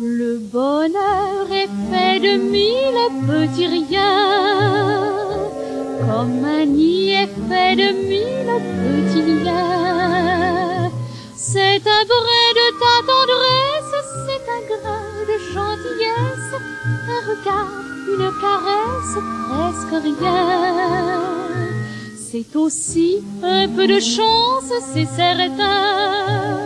[0.00, 2.92] Le bonheur est fait de mille
[3.28, 5.01] petits riens
[6.12, 8.52] comme un nid est fait de mille
[8.82, 10.90] petits liens.
[11.34, 16.52] C'est un brin de ta tendresse, c'est un grain de gentillesse,
[17.14, 17.72] un regard,
[18.12, 21.22] une caresse, presque rien.
[22.30, 26.58] C'est aussi un peu de chance, c'est certain.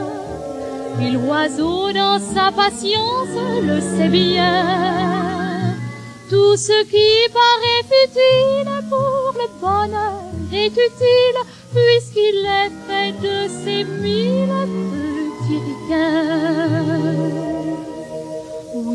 [1.02, 4.64] Et l'oiseau dans sa patience le sait bien.
[6.28, 10.22] Tout ce qui paraît futile pour le bonheur
[10.52, 11.40] est utile
[11.74, 14.52] puisqu'il est fait de ces mille
[15.42, 17.55] petits riens.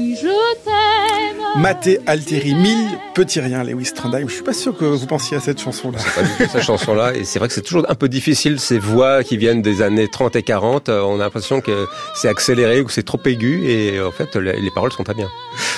[0.01, 0.27] Oui, je
[0.63, 1.61] t'aime.
[1.61, 4.27] Maté Alteri, mille petits riens, Lewis Trondheim.
[4.27, 5.99] Je suis pas sûr que vous pensiez à cette chanson-là.
[6.15, 7.13] Pas du tout cette chanson-là.
[7.13, 10.07] Et c'est vrai que c'est toujours un peu difficile, ces voix qui viennent des années
[10.07, 10.89] 30 et 40.
[10.89, 11.85] Euh, on a l'impression que
[12.15, 13.69] c'est accéléré ou que c'est trop aigu.
[13.69, 15.29] Et en fait, les paroles sont très bien.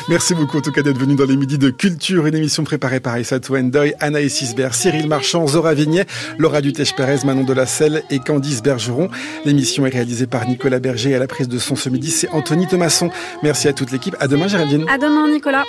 [0.07, 2.27] Merci beaucoup, en tout cas, d'être venu dans les midis de culture.
[2.27, 6.05] Une émission préparée par Aïssatou Endoy, Anaïs Isbert, Cyril Marchand, Zora Vignet,
[6.37, 9.09] Laura Dutèche-Pérez, Manon Selle et Candice Bergeron.
[9.43, 12.11] L'émission est réalisée par Nicolas Berger à la prise de son ce midi.
[12.11, 13.09] C'est Anthony Thomasson.
[13.41, 14.23] Merci à toute l'équipe.
[14.23, 14.85] À demain, Géraldine.
[14.89, 15.63] À demain, Nicolas.